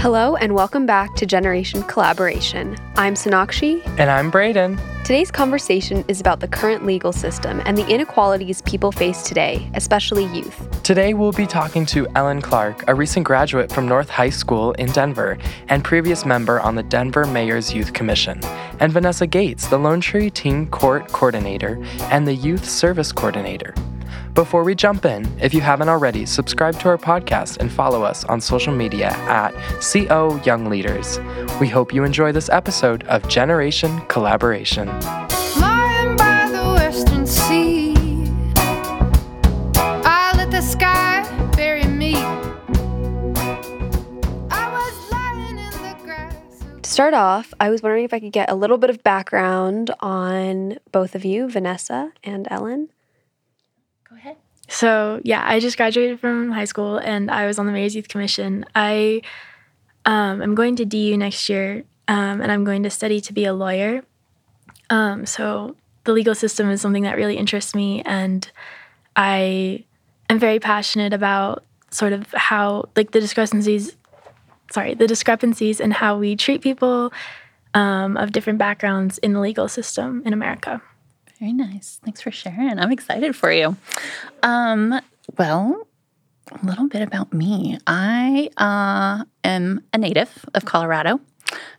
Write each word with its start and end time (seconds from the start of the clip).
Hello 0.00 0.34
and 0.36 0.54
welcome 0.54 0.86
back 0.86 1.14
to 1.16 1.26
Generation 1.26 1.82
Collaboration. 1.82 2.74
I'm 2.96 3.12
Sonakshi. 3.12 3.86
And 3.98 4.10
I'm 4.10 4.32
Brayden. 4.32 4.80
Today's 5.02 5.30
conversation 5.30 6.06
is 6.08 6.22
about 6.22 6.40
the 6.40 6.48
current 6.48 6.86
legal 6.86 7.12
system 7.12 7.60
and 7.66 7.76
the 7.76 7.86
inequalities 7.86 8.62
people 8.62 8.92
face 8.92 9.22
today, 9.24 9.70
especially 9.74 10.24
youth. 10.34 10.82
Today 10.84 11.12
we'll 11.12 11.32
be 11.32 11.46
talking 11.46 11.84
to 11.84 12.08
Ellen 12.14 12.40
Clark, 12.40 12.82
a 12.88 12.94
recent 12.94 13.26
graduate 13.26 13.70
from 13.70 13.86
North 13.86 14.08
High 14.08 14.30
School 14.30 14.72
in 14.72 14.90
Denver 14.92 15.36
and 15.68 15.84
previous 15.84 16.24
member 16.24 16.60
on 16.60 16.76
the 16.76 16.82
Denver 16.82 17.26
Mayor's 17.26 17.74
Youth 17.74 17.92
Commission, 17.92 18.42
and 18.80 18.90
Vanessa 18.90 19.26
Gates, 19.26 19.68
the 19.68 19.78
Lone 19.78 20.00
Tree 20.00 20.30
Teen 20.30 20.66
Court 20.68 21.12
Coordinator 21.12 21.78
and 22.04 22.26
the 22.26 22.34
Youth 22.34 22.64
Service 22.64 23.12
Coordinator. 23.12 23.74
Before 24.34 24.62
we 24.62 24.76
jump 24.76 25.04
in, 25.04 25.26
if 25.40 25.52
you 25.52 25.60
haven't 25.60 25.88
already, 25.88 26.24
subscribe 26.24 26.78
to 26.80 26.88
our 26.88 26.96
podcast 26.96 27.58
and 27.58 27.70
follow 27.70 28.04
us 28.04 28.24
on 28.24 28.40
social 28.40 28.72
media 28.72 29.08
at 29.26 29.50
CO 29.80 30.40
Young 30.44 30.66
Leaders. 30.66 31.18
We 31.60 31.66
hope 31.68 31.92
you 31.92 32.04
enjoy 32.04 32.30
this 32.30 32.48
episode 32.48 33.02
of 33.08 33.26
Generation 33.28 34.00
Collaboration. 34.06 34.86
Lying 35.58 36.16
by 36.16 36.48
the 36.48 36.62
western 36.74 37.26
sea, 37.26 37.94
I 39.74 40.32
let 40.36 40.52
the 40.52 40.62
sky 40.62 41.26
bury 41.56 41.84
me. 41.84 42.14
I 44.48 44.70
was 44.70 45.10
lying 45.10 45.58
in 45.58 45.72
the 45.82 45.96
grass. 46.04 46.64
To 46.82 46.88
start 46.90 47.14
off, 47.14 47.52
I 47.58 47.68
was 47.68 47.82
wondering 47.82 48.04
if 48.04 48.14
I 48.14 48.20
could 48.20 48.32
get 48.32 48.48
a 48.48 48.54
little 48.54 48.78
bit 48.78 48.90
of 48.90 49.02
background 49.02 49.90
on 49.98 50.78
both 50.92 51.16
of 51.16 51.24
you, 51.24 51.50
Vanessa 51.50 52.12
and 52.22 52.46
Ellen. 52.48 52.90
So 54.70 55.20
yeah, 55.24 55.42
I 55.44 55.58
just 55.58 55.76
graduated 55.76 56.20
from 56.20 56.52
high 56.52 56.64
school 56.64 56.96
and 56.96 57.28
I 57.28 57.46
was 57.46 57.58
on 57.58 57.66
the 57.66 57.72
Mayor's 57.72 57.96
Youth 57.96 58.06
Commission. 58.06 58.64
I 58.72 59.20
um, 60.04 60.40
am 60.40 60.54
going 60.54 60.76
to 60.76 60.84
DU 60.84 61.16
next 61.16 61.48
year 61.48 61.82
um, 62.06 62.40
and 62.40 62.52
I'm 62.52 62.62
going 62.62 62.84
to 62.84 62.90
study 62.90 63.20
to 63.22 63.32
be 63.32 63.44
a 63.44 63.52
lawyer. 63.52 64.04
Um, 64.88 65.26
so 65.26 65.74
the 66.04 66.12
legal 66.12 66.36
system 66.36 66.70
is 66.70 66.80
something 66.80 67.02
that 67.02 67.16
really 67.16 67.36
interests 67.36 67.74
me 67.74 68.02
and 68.02 68.48
I 69.16 69.84
am 70.28 70.38
very 70.38 70.60
passionate 70.60 71.12
about 71.12 71.64
sort 71.90 72.12
of 72.12 72.30
how 72.32 72.88
like 72.94 73.10
the 73.10 73.20
discrepancies 73.20 73.96
sorry 74.70 74.94
the 74.94 75.08
discrepancies 75.08 75.80
in 75.80 75.90
how 75.90 76.16
we 76.16 76.36
treat 76.36 76.62
people 76.62 77.12
um, 77.74 78.16
of 78.16 78.30
different 78.30 78.60
backgrounds 78.60 79.18
in 79.18 79.32
the 79.32 79.40
legal 79.40 79.66
system 79.66 80.22
in 80.24 80.32
America. 80.32 80.80
Very 81.40 81.54
nice. 81.54 81.98
Thanks 82.04 82.20
for 82.20 82.30
sharing. 82.30 82.78
I'm 82.78 82.92
excited 82.92 83.34
for 83.34 83.50
you. 83.50 83.74
Um, 84.42 85.00
well, 85.38 85.86
a 86.52 86.66
little 86.66 86.86
bit 86.86 87.00
about 87.00 87.32
me. 87.32 87.78
I 87.86 88.50
uh, 88.58 89.24
am 89.42 89.82
a 89.94 89.98
native 89.98 90.44
of 90.54 90.66
Colorado. 90.66 91.18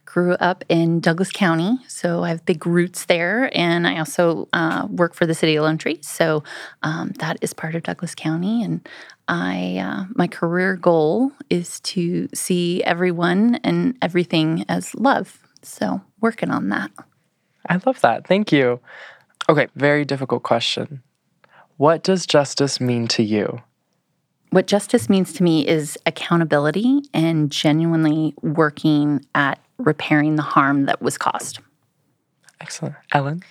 Grew 0.06 0.34
up 0.34 0.66
in 0.68 1.00
Douglas 1.00 1.32
County, 1.32 1.78
so 1.88 2.24
I 2.24 2.30
have 2.30 2.44
big 2.44 2.66
roots 2.66 3.06
there, 3.06 3.56
and 3.56 3.88
I 3.88 4.00
also 4.00 4.50
uh, 4.52 4.88
work 4.90 5.14
for 5.14 5.28
the 5.28 5.36
city 5.36 5.56
of 5.56 5.64
Lone 5.64 5.78
Tree, 5.78 6.00
so 6.02 6.44
um, 6.82 7.12
that 7.20 7.38
is 7.42 7.54
part 7.54 7.76
of 7.76 7.84
Douglas 7.84 8.16
County. 8.16 8.64
And 8.64 8.90
I, 9.28 9.78
uh, 9.78 10.06
my 10.16 10.28
career 10.28 10.76
goal 10.76 11.32
is 11.52 11.80
to 11.82 12.28
see 12.34 12.84
everyone 12.84 13.56
and 13.64 13.96
everything 14.02 14.66
as 14.68 14.96
love. 14.96 15.40
So 15.62 16.02
working 16.20 16.50
on 16.50 16.70
that. 16.70 16.90
I 17.70 17.80
love 17.86 18.02
that. 18.02 18.28
Thank 18.28 18.52
you. 18.52 18.80
Okay, 19.50 19.68
very 19.76 20.06
difficult 20.06 20.44
question. 20.44 21.02
What 21.78 22.04
does 22.04 22.26
justice 22.26 22.80
mean 22.80 23.08
to 23.10 23.24
you? 23.24 23.62
What 24.52 24.68
justice 24.68 25.10
means 25.10 25.34
to 25.34 25.44
me 25.44 25.68
is 25.68 25.98
accountability 26.06 27.02
and 27.14 27.52
genuinely 27.52 28.34
working 28.42 29.26
at 29.34 29.60
repairing 29.78 30.36
the 30.36 30.42
harm 30.42 30.86
that 30.86 31.02
was 31.02 31.18
caused. 31.18 31.60
Excellent. 32.60 32.96
Ellen? 33.14 33.44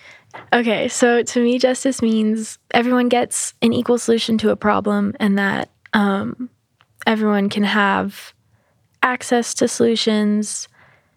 Okay, 0.53 0.87
so 0.87 1.23
to 1.23 1.43
me, 1.43 1.59
justice 1.59 2.01
means 2.01 2.57
everyone 2.73 3.09
gets 3.09 3.53
an 3.61 3.73
equal 3.73 3.97
solution 3.97 4.37
to 4.39 4.51
a 4.51 4.55
problem 4.55 5.13
and 5.19 5.37
that 5.37 5.69
um, 5.93 6.49
everyone 7.05 7.49
can 7.49 7.63
have 7.63 8.33
access 9.03 9.53
to 9.55 9.67
solutions 9.67 10.69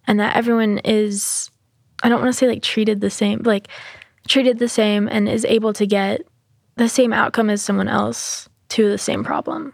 and 0.06 0.19
that 0.19 0.34
everyone 0.34 0.78
is, 0.78 1.50
I 2.03 2.09
don't 2.09 2.20
want 2.20 2.32
to 2.32 2.38
say 2.38 2.49
like 2.49 2.62
treated 2.62 3.00
the 3.00 3.10
same, 3.10 3.43
like 3.44 3.69
treated 4.29 4.59
the 4.59 4.69
same 4.69 5.09
and 5.09 5.29
is 5.29 5.45
able 5.45 5.73
to 5.75 5.87
get 5.87 6.23
the 6.77 6.89
same 6.89 7.12
outcome 7.12 7.51
as 7.51 7.62
someone 7.62 7.89
else 7.89 8.49
to 8.71 8.89
the 8.91 8.99
same 8.99 9.23
problem, 9.23 9.73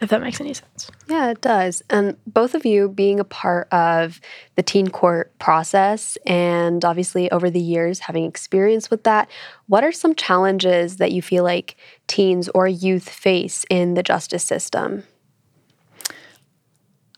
if 0.00 0.10
that 0.10 0.20
makes 0.20 0.40
any 0.40 0.54
sense. 0.54 0.90
Yeah, 1.08 1.30
it 1.30 1.40
does. 1.40 1.82
And 1.90 2.16
both 2.26 2.54
of 2.54 2.64
you 2.64 2.88
being 2.88 3.20
a 3.20 3.24
part 3.24 3.68
of 3.72 4.20
the 4.56 4.62
teen 4.62 4.88
court 4.88 5.38
process 5.38 6.16
and 6.26 6.84
obviously 6.84 7.30
over 7.30 7.50
the 7.50 7.60
years 7.60 8.00
having 8.00 8.24
experience 8.24 8.90
with 8.90 9.04
that, 9.04 9.30
what 9.66 9.84
are 9.84 9.92
some 9.92 10.14
challenges 10.14 10.96
that 10.96 11.12
you 11.12 11.22
feel 11.22 11.44
like 11.44 11.76
teens 12.06 12.48
or 12.54 12.66
youth 12.66 13.08
face 13.08 13.64
in 13.70 13.94
the 13.94 14.02
justice 14.02 14.44
system? 14.44 15.04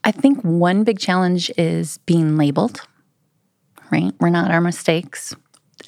I 0.05 0.11
think 0.11 0.43
one 0.43 0.83
big 0.83 0.99
challenge 0.99 1.51
is 1.57 1.99
being 1.99 2.37
labeled, 2.37 2.81
right? 3.93 4.13
We're 4.19 4.31
not 4.31 4.51
our 4.51 4.61
mistakes. 4.61 5.35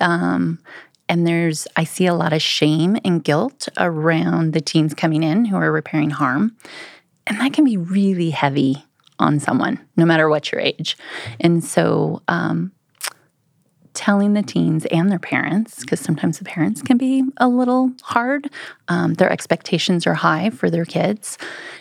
Um, 0.01 0.59
and 1.09 1.27
there's, 1.27 1.67
I 1.77 1.85
see 1.85 2.07
a 2.07 2.15
lot 2.15 2.33
of 2.33 2.41
shame 2.41 2.97
and 3.05 3.23
guilt 3.23 3.69
around 3.77 4.53
the 4.53 4.61
teens 4.61 4.95
coming 4.95 5.23
in 5.23 5.47
who 5.47 5.57
are 5.57 5.71
repairing 5.71 6.11
harm. 6.11 6.57
And 7.27 7.41
that 7.41 7.53
can 7.53 7.65
be 7.65 7.77
really 7.77 8.31
heavy 8.31 8.85
on 9.19 9.39
someone, 9.39 9.81
no 9.97 10.05
matter 10.05 10.29
what 10.29 10.51
your 10.51 10.61
age. 10.61 10.97
And 11.41 11.63
so, 11.63 12.23
um, 12.29 12.73
telling 13.95 14.33
the 14.33 14.43
teens 14.43 14.87
and 14.87 15.11
their 15.11 15.21
parents, 15.21 15.81
because 15.81 16.01
sometimes 16.01 16.39
the 16.39 16.45
parents 16.45 16.83
can 16.83 16.97
be 16.99 17.23
a 17.37 17.49
little 17.49 17.93
hard, 18.03 18.51
um, 18.89 19.15
their 19.15 19.31
expectations 19.31 20.07
are 20.07 20.15
high 20.15 20.51
for 20.51 20.69
their 20.69 20.85
kids. 20.85 21.39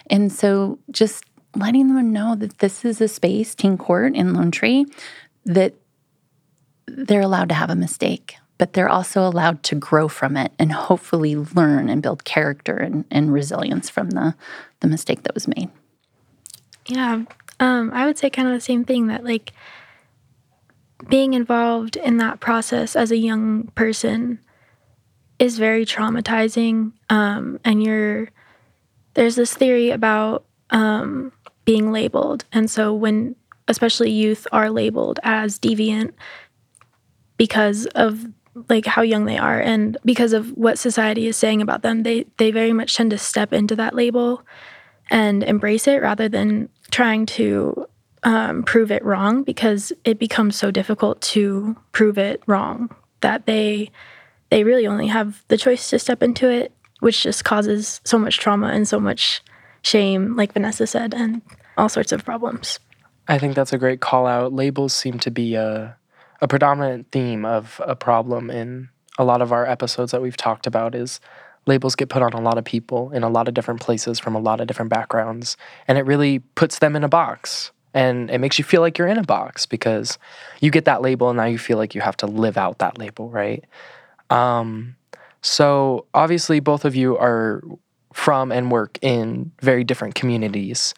And 0.10 0.32
so, 0.32 0.80
just 0.92 1.26
letting 1.56 1.94
them 1.96 2.14
know 2.14 2.36
that 2.36 2.60
this 2.60 2.86
is 2.86 3.02
a 3.02 3.08
space, 3.08 3.56
teen 3.56 3.78
court 3.78 4.16
in 4.16 4.34
Lone 4.34 4.52
Tree, 4.52 4.86
that 5.46 5.74
they're 6.96 7.22
allowed 7.22 7.50
to 7.50 7.56
have 7.56 7.70
a 7.70 7.76
mistake, 7.76 8.38
but 8.58 8.74
they're 8.74 8.90
also 8.90 9.28
allowed 9.28 9.64
to 9.64 9.76
grow 9.76 10.08
from 10.08 10.38
it 10.38 10.52
and 10.60 10.72
hopefully 10.72 11.36
learn 11.36 11.90
and 11.90 12.02
build 12.02 12.24
character 12.24 12.76
and, 12.76 13.06
and 13.10 13.34
resilience 13.34 13.90
from 13.90 14.12
the, 14.12 14.36
the 14.80 14.88
mistake 14.88 15.24
that 15.24 15.34
was 15.34 15.48
made. 15.48 15.70
Yeah, 16.88 17.24
um, 17.60 17.92
I 17.94 18.06
would 18.06 18.18
say 18.18 18.30
kind 18.30 18.48
of 18.48 18.54
the 18.54 18.62
same 18.62 18.84
thing 18.84 19.08
that 19.08 19.24
like 19.24 19.54
being 21.10 21.34
involved 21.34 21.96
in 21.96 22.18
that 22.18 22.40
process 22.40 22.96
as 22.96 23.12
a 23.12 23.18
young 23.18 23.68
person 23.76 24.40
is 25.40 25.58
very 25.58 25.86
traumatizing. 25.86 26.94
Um, 27.10 27.60
and 27.64 27.84
you're 27.84 28.30
there's 29.14 29.36
this 29.36 29.54
theory 29.54 29.92
about 29.92 30.46
um, 30.72 31.32
being 31.66 31.92
labeled, 31.92 32.46
and 32.52 32.70
so 32.70 32.94
when 32.94 33.36
especially 33.68 34.12
youth 34.12 34.46
are 34.52 34.70
labeled 34.70 35.20
as 35.24 35.58
deviant 35.58 36.14
because 37.38 37.86
of 37.88 38.26
like 38.70 38.86
how 38.86 39.02
young 39.02 39.26
they 39.26 39.38
are 39.38 39.60
and 39.60 39.98
because 40.06 40.34
of 40.34 40.50
what 40.52 40.78
society 40.78 41.28
is 41.28 41.36
saying 41.36 41.62
about 41.62 41.82
them 41.82 42.04
they 42.04 42.26
they 42.38 42.52
very 42.52 42.74
much 42.74 42.96
tend 42.96 43.10
to 43.10 43.18
step 43.18 43.52
into 43.52 43.76
that 43.76 43.96
label 43.96 44.44
and 45.10 45.44
embrace 45.44 45.88
it 45.88 46.02
rather 46.02 46.30
than 46.30 46.70
trying 46.92 47.26
to 47.26 47.86
um, 48.24 48.64
prove 48.64 48.92
it 48.92 49.04
wrong 49.04 49.44
because 49.44 49.92
it 50.06 50.18
becomes 50.20 50.56
so 50.56 50.72
difficult 50.72 51.20
to 51.22 51.76
prove 51.92 52.18
it 52.18 52.42
wrong 52.46 52.90
that 53.22 53.46
they 53.46 53.90
they 54.50 54.64
really 54.64 54.86
only 54.86 55.08
have 55.08 55.44
the 55.48 55.58
choice 55.58 55.90
to 55.90 56.00
step 56.00 56.22
into 56.22 56.50
it 56.50 56.72
which 57.00 57.24
just 57.24 57.44
causes 57.44 58.00
so 58.06 58.18
much 58.20 58.38
trauma 58.38 58.68
and 58.68 58.88
so 58.88 59.00
much 59.00 59.42
shame 59.82 60.36
like 60.36 60.54
vanessa 60.54 60.86
said 60.86 61.14
and 61.14 61.42
all 61.78 61.90
sorts 61.90 62.12
of 62.12 62.24
problems 62.24 62.80
I 63.28 63.38
think 63.40 63.56
that's 63.56 63.74
a 63.74 63.78
great 63.78 64.02
call 64.02 64.28
out. 64.28 64.54
Labels 64.54 64.94
seem 64.94 65.18
to 65.20 65.32
be 65.32 65.56
a, 65.56 65.96
a 66.44 66.48
predominant 66.48 67.10
theme 67.10 67.46
of 67.46 67.82
a 67.86 67.96
problem 67.96 68.52
in 68.52 68.90
a 69.18 69.24
lot 69.24 69.42
of 69.42 69.54
our 69.54 69.66
episodes 69.66 70.12
that 70.12 70.22
we've 70.22 70.36
talked 70.36 70.68
about 70.68 70.94
is 70.94 71.22
labels 71.66 71.96
get 71.96 72.10
put 72.10 72.22
on 72.22 72.34
a 72.34 72.42
lot 72.42 72.58
of 72.58 72.66
people 72.66 73.12
in 73.12 73.24
a 73.24 73.30
lot 73.30 73.48
of 73.48 73.54
different 73.54 73.80
places 73.80 74.20
from 74.20 74.36
a 74.36 74.40
lot 74.40 74.60
of 74.60 74.68
different 74.68 74.92
backgrounds 74.92 75.56
and 75.88 75.98
it 75.98 76.02
really 76.02 76.40
puts 76.40 76.80
them 76.80 76.98
in 76.98 77.04
a 77.04 77.08
box 77.08 77.72
and 77.94 78.30
it 78.30 78.40
makes 78.40 78.58
you 78.60 78.66
feel 78.66 78.82
like 78.82 78.98
you're 78.98 79.08
in 79.08 79.18
a 79.18 79.24
box 79.24 79.66
because 79.66 80.18
you 80.60 80.70
get 80.70 80.84
that 80.84 81.02
label 81.02 81.30
and 81.30 81.38
now 81.38 81.46
you 81.46 81.58
feel 81.58 81.78
like 81.78 81.96
you 81.96 82.02
have 82.02 82.18
to 82.18 82.28
live 82.28 82.58
out 82.58 82.80
that 82.80 82.98
label 82.98 83.30
right? 83.30 83.64
Um, 84.30 84.98
so 85.42 86.08
obviously 86.14 86.60
both 86.60 86.84
of 86.84 86.94
you 86.94 87.18
are 87.18 87.64
from 88.12 88.52
and 88.52 88.70
work 88.70 89.00
in 89.02 89.54
very 89.62 89.86
different 89.86 90.16
communities 90.16 90.94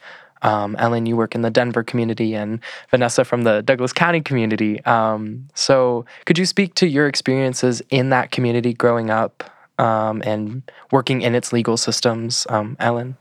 um, 0.45 0.75
Ellen, 0.77 1.07
you 1.07 1.17
work 1.17 1.33
in 1.33 1.41
the 1.41 1.49
Denver 1.49 1.83
community, 1.83 2.35
and 2.35 2.59
Vanessa 2.91 3.25
from 3.25 3.43
the 3.43 3.63
Douglas 3.63 3.91
County 3.91 4.21
community. 4.21 4.83
Um, 4.85 5.47
so, 5.55 6.05
could 6.25 6.37
you 6.37 6.45
speak 6.45 6.75
to 6.75 6.87
your 6.87 7.07
experiences 7.07 7.81
in 7.89 8.09
that 8.09 8.29
community 8.29 8.71
growing 8.71 9.09
up 9.09 9.43
um, 9.79 10.21
and 10.23 10.61
working 10.91 11.23
in 11.23 11.33
its 11.33 11.51
legal 11.51 11.77
systems, 11.77 12.45
um, 12.49 12.77
Ellen? 12.79 13.17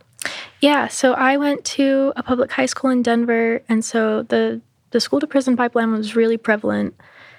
Yeah, 0.61 0.88
so 0.88 1.15
I 1.15 1.38
went 1.38 1.65
to 1.65 2.12
a 2.15 2.23
public 2.23 2.53
high 2.53 2.67
school 2.67 2.91
in 2.91 3.03
Denver, 3.03 3.62
and 3.71 3.82
so 3.82 4.23
the 4.25 4.61
the 4.91 5.00
school 5.00 5.19
to 5.21 5.26
prison 5.26 5.56
pipeline 5.56 5.93
was 5.93 6.15
really 6.15 6.37
prevalent, 6.37 6.94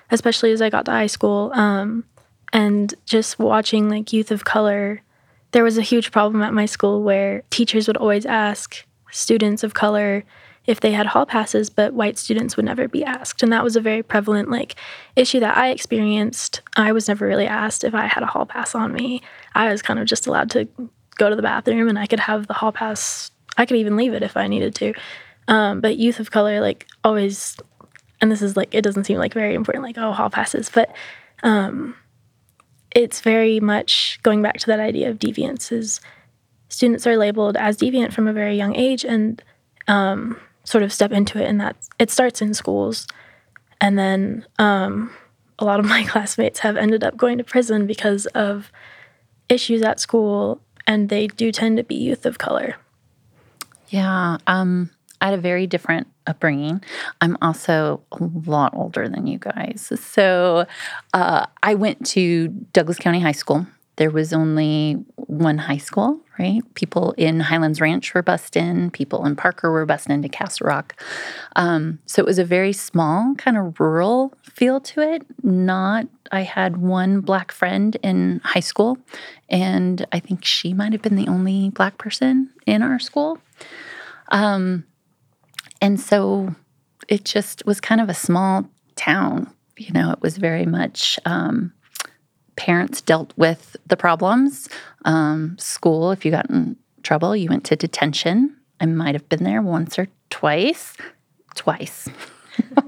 especially 0.09 0.51
as 0.51 0.63
I 0.63 0.71
got 0.71 0.85
to 0.85 0.91
high 0.91 1.05
school. 1.05 1.51
Um, 1.53 2.05
and 2.51 2.91
just 3.05 3.37
watching 3.37 3.87
like 3.87 4.11
youth 4.11 4.31
of 4.31 4.45
color, 4.45 5.03
there 5.51 5.63
was 5.63 5.77
a 5.77 5.83
huge 5.83 6.11
problem 6.11 6.41
at 6.41 6.55
my 6.55 6.65
school 6.65 7.03
where 7.03 7.43
teachers 7.51 7.87
would 7.87 7.97
always 7.97 8.25
ask 8.25 8.83
students 9.15 9.63
of 9.63 9.73
color 9.73 10.23
if 10.65 10.79
they 10.79 10.91
had 10.91 11.05
hall 11.05 11.25
passes, 11.25 11.69
but 11.69 11.93
white 11.93 12.17
students 12.17 12.57
would 12.57 12.65
never 12.65 12.87
be 12.87 13.03
asked. 13.03 13.43
And 13.43 13.51
that 13.53 13.63
was 13.63 13.75
a 13.75 13.81
very 13.81 14.01
prevalent 14.01 14.49
like 14.49 14.75
issue 15.15 15.39
that 15.39 15.57
I 15.57 15.69
experienced. 15.69 16.61
I 16.75 16.91
was 16.91 17.07
never 17.07 17.25
really 17.27 17.45
asked 17.45 17.83
if 17.83 17.93
I 17.93 18.07
had 18.07 18.23
a 18.23 18.27
hall 18.27 18.45
pass 18.45 18.73
on 18.73 18.93
me. 18.93 19.21
I 19.53 19.71
was 19.71 19.81
kind 19.81 19.99
of 19.99 20.07
just 20.07 20.27
allowed 20.27 20.49
to 20.51 20.67
go 21.17 21.29
to 21.29 21.35
the 21.35 21.41
bathroom 21.41 21.87
and 21.87 21.99
I 21.99 22.07
could 22.07 22.19
have 22.19 22.47
the 22.47 22.53
hall 22.53 22.71
pass. 22.71 23.31
I 23.57 23.65
could 23.65 23.77
even 23.77 23.95
leave 23.95 24.13
it 24.13 24.23
if 24.23 24.35
I 24.35 24.47
needed 24.47 24.75
to. 24.75 24.93
Um, 25.47 25.81
but 25.81 25.97
youth 25.97 26.19
of 26.19 26.31
color, 26.31 26.59
like 26.59 26.87
always, 27.03 27.57
and 28.19 28.31
this 28.31 28.41
is 28.41 28.57
like, 28.57 28.73
it 28.73 28.81
doesn't 28.81 29.03
seem 29.03 29.19
like 29.19 29.33
very 29.33 29.53
important, 29.53 29.83
like, 29.83 29.97
oh, 29.99 30.11
hall 30.11 30.31
passes, 30.31 30.69
but 30.69 30.93
um, 31.43 31.95
it's 32.95 33.21
very 33.21 33.59
much 33.59 34.19
going 34.23 34.41
back 34.41 34.57
to 34.57 34.65
that 34.65 34.79
idea 34.79 35.09
of 35.09 35.19
deviance 35.19 35.71
is 35.71 36.01
students 36.75 37.07
are 37.07 37.15
labeled 37.15 37.55
as 37.55 37.77
deviant 37.77 38.11
from 38.11 38.27
a 38.27 38.33
very 38.33 38.57
young 38.57 38.75
age 38.75 39.05
and 39.05 39.41
um, 39.87 40.37
sort 40.65 40.83
of 40.83 40.91
step 40.91 41.11
into 41.13 41.41
it 41.41 41.47
and 41.47 41.61
that 41.61 41.77
it 41.99 42.11
starts 42.11 42.41
in 42.41 42.53
schools 42.53 43.07
and 43.79 43.97
then 43.97 44.45
um, 44.59 45.09
a 45.57 45.63
lot 45.63 45.79
of 45.79 45.85
my 45.95 46.03
classmates 46.03 46.59
have 46.59 46.75
ended 46.75 47.01
up 47.01 47.15
going 47.15 47.37
to 47.37 47.45
prison 47.45 47.87
because 47.87 48.25
of 48.27 48.73
issues 49.47 49.81
at 49.81 50.01
school 50.01 50.59
and 50.85 51.07
they 51.07 51.27
do 51.27 51.49
tend 51.49 51.77
to 51.77 51.83
be 51.83 51.95
youth 51.95 52.25
of 52.25 52.37
color 52.37 52.75
Yeah. 53.87 54.37
Um, 54.45 54.89
I 55.21 55.29
had 55.29 55.39
a 55.39 55.41
very 55.41 55.67
different 55.67 56.07
upbringing. 56.27 56.83
I'm 57.21 57.37
also 57.41 58.01
a 58.11 58.17
lot 58.45 58.73
older 58.75 59.07
than 59.07 59.27
you 59.27 59.39
guys. 59.39 59.93
So 60.01 60.65
uh, 61.13 61.45
I 61.63 61.75
went 61.75 62.05
to 62.07 62.49
Douglas 62.73 62.99
County 62.99 63.21
High 63.21 63.31
School. 63.31 63.65
There 63.95 64.11
was 64.11 64.33
only 64.33 64.93
one 65.15 65.57
high 65.57 65.77
school, 65.77 66.19
right? 66.39 66.61
People 66.75 67.13
in 67.17 67.39
Highlands 67.39 67.81
Ranch 67.81 68.13
were 68.13 68.21
bussed 68.21 68.55
in, 68.55 68.91
people 68.91 69.25
in 69.25 69.35
Parker 69.35 69.71
were 69.71 69.85
bussed 69.85 70.09
into 70.09 70.29
Castle 70.29 70.67
Rock. 70.67 71.01
Um, 71.55 71.99
so 72.05 72.21
it 72.21 72.25
was 72.25 72.39
a 72.39 72.45
very 72.45 72.73
small, 72.73 73.35
kind 73.35 73.57
of 73.57 73.79
rural 73.79 74.33
feel 74.43 74.79
to 74.81 75.01
it. 75.01 75.25
Not, 75.43 76.07
I 76.31 76.41
had 76.41 76.77
one 76.77 77.21
black 77.21 77.51
friend 77.51 77.95
in 78.03 78.41
high 78.43 78.59
school, 78.59 78.97
and 79.49 80.05
I 80.11 80.19
think 80.19 80.43
she 80.43 80.73
might 80.73 80.93
have 80.93 81.01
been 81.01 81.15
the 81.15 81.27
only 81.27 81.69
black 81.69 81.97
person 81.97 82.49
in 82.65 82.81
our 82.81 82.99
school. 82.99 83.37
Um, 84.29 84.85
and 85.81 85.99
so 85.99 86.55
it 87.07 87.25
just 87.25 87.65
was 87.65 87.79
kind 87.79 88.01
of 88.01 88.09
a 88.09 88.13
small 88.13 88.65
town. 88.95 89.49
You 89.77 89.91
know, 89.91 90.11
it 90.11 90.21
was 90.21 90.37
very 90.37 90.65
much 90.65 91.19
um, 91.25 91.73
parents 92.55 93.01
dealt 93.01 93.33
with 93.37 93.75
the 93.87 93.97
problems. 93.97 94.69
Um, 95.03 95.57
school, 95.59 96.11
if 96.11 96.25
you 96.25 96.31
got 96.31 96.49
in 96.49 96.77
trouble, 97.03 97.35
you 97.35 97.49
went 97.49 97.63
to 97.65 97.75
detention. 97.75 98.55
I 98.79 98.85
might 98.85 99.15
have 99.15 99.29
been 99.29 99.43
there 99.43 99.61
once 99.61 99.97
or 99.97 100.07
twice. 100.29 100.95
Twice. 101.55 102.09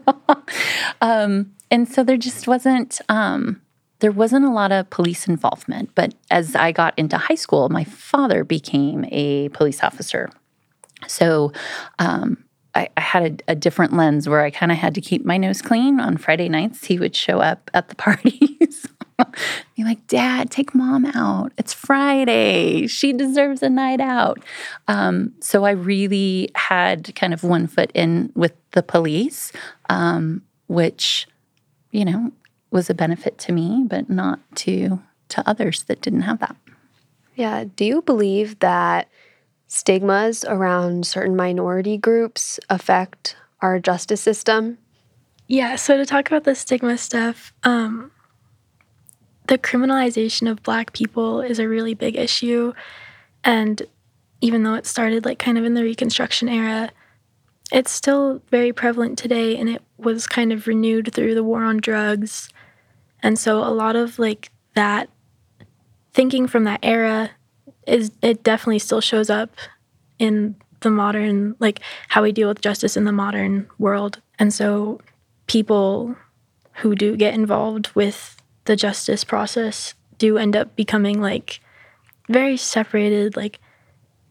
um, 1.02 1.54
and 1.72 1.88
so 1.88 2.04
there 2.04 2.18
just 2.18 2.48
wasn't. 2.48 3.00
Um, 3.10 3.62
there 4.00 4.12
wasn't 4.12 4.46
a 4.46 4.52
lot 4.52 4.72
of 4.72 4.90
police 4.92 5.28
involvement, 5.28 5.90
but 5.96 6.14
as 6.30 6.56
I 6.56 6.72
got 6.72 6.94
into 6.98 7.18
high 7.18 7.36
school, 7.36 7.68
my 7.70 7.84
father 7.84 8.44
became 8.44 9.06
a 9.06 9.50
police 9.50 9.84
officer. 9.84 10.30
So 11.08 11.52
um, 11.98 12.44
I, 12.76 12.90
I 12.96 13.02
had 13.02 13.42
a, 13.48 13.52
a 13.54 13.56
different 13.56 13.94
lens 13.94 14.30
where 14.30 14.42
I 14.42 14.52
kind 14.52 14.72
of 14.72 14.78
had 14.78 14.94
to 14.96 15.02
keep 15.02 15.26
my 15.26 15.38
nose 15.38 15.64
clean. 15.64 16.00
On 16.00 16.16
Friday 16.16 16.48
nights, 16.48 16.86
he 16.86 17.00
would 17.00 17.16
show 17.16 17.40
up 17.40 17.72
at 17.74 17.90
the 17.90 17.96
parties. 18.08 18.88
Be 19.76 19.84
like, 19.84 20.06
Dad, 20.08 20.52
take 20.52 20.76
mom 20.76 21.06
out. 21.06 21.52
It's 21.58 21.74
Friday. 21.74 22.88
She 22.88 23.14
deserves 23.14 23.64
a 23.64 23.70
night 23.70 24.00
out. 24.00 24.44
Um, 24.88 25.34
so 25.40 25.66
I 25.66 25.72
really 25.72 26.50
had 26.56 27.16
kind 27.16 27.34
of 27.34 27.44
one 27.44 27.68
foot 27.68 27.92
in 27.94 28.32
with 28.36 28.54
the 28.72 28.84
police, 28.84 29.52
um, 29.90 30.44
which, 30.68 31.28
you 31.92 32.06
know, 32.06 32.32
was 32.72 32.90
a 32.90 32.94
benefit 32.94 33.38
to 33.40 33.52
me, 33.52 33.86
but 33.88 34.10
not 34.10 34.40
to 34.58 35.02
to 35.30 35.50
others 35.50 35.84
that 35.84 36.02
didn't 36.02 36.22
have 36.22 36.40
that. 36.40 36.56
Yeah. 37.36 37.66
Do 37.76 37.86
you 37.86 38.02
believe 38.02 38.60
that 38.60 39.10
stigmas 39.68 40.46
around 40.46 41.06
certain 41.06 41.36
minority 41.36 41.98
groups 41.98 42.60
affect 42.70 43.36
our 43.62 43.80
justice 43.80 44.22
system? 44.22 44.78
Yeah, 45.48 45.76
so 45.76 45.98
to 45.98 46.06
talk 46.06 46.28
about 46.28 46.44
the 46.44 46.56
stigma 46.56 46.98
stuff, 46.98 47.54
um, 47.64 48.12
the 49.48 49.58
criminalization 49.58 50.50
of 50.50 50.64
Black 50.64 50.94
people 50.94 51.42
is 51.42 51.60
a 51.60 51.68
really 51.68 51.94
big 51.94 52.16
issue. 52.16 52.74
And 53.44 53.82
even 54.42 54.64
though 54.64 54.76
it 54.76 54.86
started 54.86 55.26
like 55.26 55.40
kind 55.40 55.58
of 55.58 55.66
in 55.66 55.74
the 55.74 55.84
Reconstruction 55.84 56.50
era, 56.50 56.92
it's 57.72 57.92
still 57.92 58.42
very 58.50 58.72
prevalent 58.72 59.18
today 59.18 59.58
and 59.58 59.70
it 59.70 59.82
was 59.98 60.28
kind 60.28 60.54
of 60.54 60.68
renewed 60.68 61.14
through 61.14 61.36
the 61.36 61.44
war 61.44 61.64
on 61.64 61.78
drugs. 61.78 62.50
And 63.24 63.38
so 63.38 63.60
a 63.60 63.72
lot 63.72 63.96
of 63.96 64.20
like 64.20 64.52
that 64.76 65.10
thinking 66.14 66.48
from 66.48 66.64
that 66.66 66.80
era 66.84 67.32
is 67.86 68.12
it 68.22 68.44
definitely 68.44 68.80
still 68.80 69.02
shows 69.02 69.30
up 69.30 69.56
in 70.20 70.56
the 70.82 70.90
modern 70.90 71.56
like 71.60 71.80
how 72.10 72.22
we 72.22 72.32
deal 72.32 72.48
with 72.48 72.62
justice 72.62 72.96
in 72.96 73.06
the 73.06 73.12
modern 73.12 73.68
world. 73.80 74.22
And 74.40 74.54
so 74.54 75.00
people 75.48 76.16
who 76.74 76.96
do 76.96 77.16
get 77.16 77.34
involved 77.34 77.90
with 77.96 78.37
the 78.68 78.76
justice 78.76 79.24
process 79.24 79.96
do 80.18 80.38
end 80.38 80.56
up 80.56 80.76
becoming 80.76 81.20
like 81.22 81.60
very 82.30 82.58
separated. 82.58 83.36
Like 83.36 83.60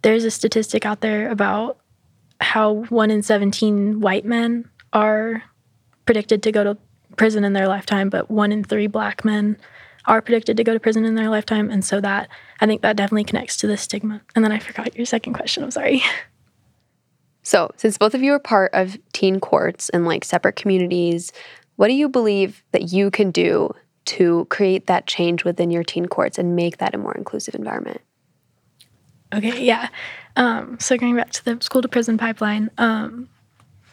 there's 0.03 0.25
a 0.25 0.31
statistic 0.31 0.87
out 0.87 1.01
there 1.01 1.31
about 1.31 1.79
how 2.41 2.85
one 2.89 3.11
in 3.11 3.23
17 3.23 4.01
white 4.01 4.25
men 4.25 4.69
are 4.93 5.43
predicted 6.05 6.43
to 6.45 6.53
go 6.53 6.63
to 6.63 6.79
prison 7.17 7.45
in 7.45 7.55
their 7.55 7.67
lifetime, 7.67 8.11
but 8.11 8.31
one 8.31 8.53
in 8.53 8.63
three 8.63 8.87
black 8.87 9.25
men 9.25 9.57
are 10.05 10.23
predicted 10.23 10.57
to 10.57 10.65
go 10.65 10.73
to 10.73 10.81
prison 10.81 11.05
in 11.05 11.15
their 11.15 11.31
lifetime. 11.31 11.71
And 11.71 11.85
so 11.85 12.01
that, 12.01 12.29
I 12.61 12.67
think 12.67 12.83
that 12.83 12.97
definitely 12.97 13.25
connects 13.25 13.57
to 13.59 13.67
the 13.67 13.77
stigma. 13.77 14.21
And 14.35 14.45
then 14.45 14.53
I 14.53 14.59
forgot 14.59 14.97
your 14.97 15.07
second 15.07 15.33
question. 15.33 15.65
I'm 15.65 15.71
sorry. 15.71 16.03
So, 17.43 17.71
since 17.77 17.97
both 17.97 18.13
of 18.15 18.25
you 18.25 18.33
are 18.33 18.41
part 18.41 18.75
of 18.75 18.99
teen 19.13 19.39
courts 19.39 19.89
and 19.91 20.05
like 20.05 20.25
separate 20.25 20.57
communities, 20.57 21.31
what 21.77 21.87
do 21.87 21.95
you 21.95 22.09
believe 22.09 22.65
that 22.73 22.93
you 22.93 23.09
can 23.09 23.31
do 23.31 23.71
to 24.07 24.47
create 24.51 24.87
that 24.87 25.07
change 25.07 25.45
within 25.45 25.71
your 25.71 25.85
teen 25.85 26.07
courts 26.07 26.39
and 26.39 26.57
make 26.57 26.79
that 26.79 26.95
a 26.95 26.99
more 26.99 27.15
inclusive 27.15 27.55
environment? 27.55 28.01
Okay, 29.35 29.65
yeah. 29.65 29.89
Um, 30.37 30.79
so 30.81 30.97
going 30.97 31.17
back 31.17 31.31
to 31.33 31.45
the 31.45 31.59
school 31.61 31.83
to 31.83 31.89
prison 31.89 32.19
pipeline, 32.19 32.71
um, 32.79 33.29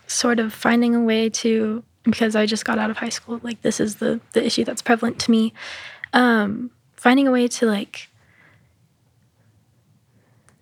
sort 0.08 0.40
of 0.40 0.54
finding 0.54 0.96
a 0.96 1.02
way 1.02 1.30
to 1.30 1.84
because 2.04 2.36
I 2.36 2.46
just 2.46 2.66
got 2.66 2.78
out 2.78 2.90
of 2.90 2.98
high 2.98 3.10
school, 3.10 3.40
like 3.44 3.62
this 3.62 3.80
is 3.80 3.96
the 3.96 4.20
the 4.34 4.46
issue 4.46 4.64
that's 4.64 4.82
prevalent 4.82 5.20
to 5.20 5.32
me. 5.32 5.54
Um, 6.14 6.72
finding 6.96 7.28
a 7.28 7.32
way 7.32 7.48
to 7.48 7.66
like 7.66 8.10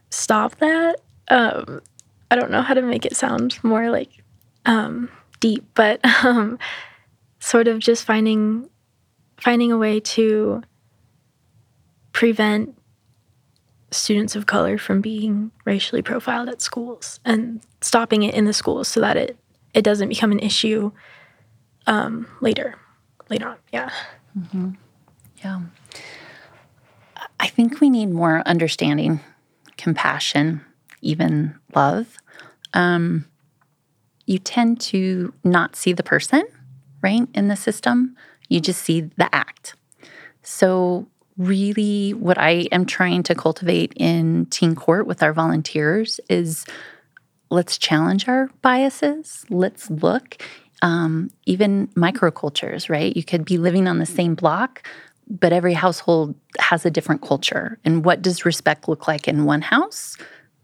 stop 0.10 0.56
that. 0.58 1.02
Um, 1.28 1.82
I 2.30 2.36
don't 2.36 2.52
know 2.52 2.62
how 2.62 2.74
to 2.74 2.82
make 2.82 3.06
it 3.06 3.16
sound 3.16 3.62
more 3.64 3.90
like 3.90 4.24
um, 4.66 5.10
deep, 5.40 5.66
but 5.74 6.00
um, 6.24 6.60
sort 7.40 7.68
of 7.68 7.80
just 7.80 8.06
finding 8.06 8.70
finding 9.42 9.72
a 9.72 9.78
way 9.78 10.00
to 10.00 10.62
prevent 12.14 12.78
students 13.92 14.36
of 14.36 14.46
color 14.46 14.78
from 14.78 15.02
being 15.02 15.52
racially 15.66 16.02
profiled 16.02 16.48
at 16.48 16.62
schools 16.62 17.20
and 17.26 17.62
stopping 17.82 18.24
it 18.24 18.34
in 18.34 18.46
the 18.46 18.54
schools 18.54 18.88
so 18.88 19.02
that 19.02 19.18
it 19.18 19.38
it 19.74 19.84
doesn't 19.84 20.10
become 20.10 20.32
an 20.32 20.40
issue 20.40 20.92
um, 21.88 22.28
later 22.42 22.76
later 23.30 23.48
on 23.48 23.58
yeah 23.74 23.90
Yeah. 25.44 25.62
I 27.40 27.48
think 27.48 27.82
we 27.82 27.90
need 27.90 28.12
more 28.12 28.44
understanding, 28.46 29.20
compassion, 29.78 30.62
even 31.02 31.56
love. 31.74 32.18
Um, 32.74 33.26
you 34.26 34.38
tend 34.38 34.80
to 34.82 35.34
not 35.44 35.76
see 35.76 35.94
the 35.94 36.04
person, 36.04 36.44
right, 37.02 37.28
in 37.34 37.48
the 37.48 37.56
system. 37.56 38.16
You 38.52 38.60
just 38.60 38.82
see 38.82 39.02
the 39.02 39.34
act. 39.34 39.76
So, 40.44 41.08
really, 41.38 42.14
what 42.14 42.38
I 42.38 42.68
am 42.74 42.86
trying 42.86 43.24
to 43.24 43.36
cultivate 43.36 43.94
in 43.96 44.46
teen 44.48 44.76
court 44.76 45.08
with 45.08 45.24
our 45.24 45.32
volunteers 45.32 46.20
is 46.30 46.66
let's 47.50 47.78
challenge 47.78 48.28
our 48.28 48.50
biases. 48.62 49.46
Let's 49.50 49.90
look, 49.90 50.42
um, 50.82 51.32
even 51.46 51.88
microcultures, 51.96 52.90
right? 52.90 53.16
You 53.16 53.24
could 53.24 53.46
be 53.46 53.58
living 53.58 53.88
on 53.88 54.00
the 54.00 54.06
same 54.06 54.36
block, 54.36 54.86
but 55.30 55.54
every 55.54 55.74
household 55.74 56.36
has 56.60 56.86
a 56.86 56.92
different 56.92 57.22
culture. 57.22 57.80
And 57.86 58.04
what 58.04 58.22
does 58.22 58.44
respect 58.44 58.90
look 58.90 59.08
like 59.08 59.30
in 59.30 59.46
one 59.46 59.62
house 59.62 60.18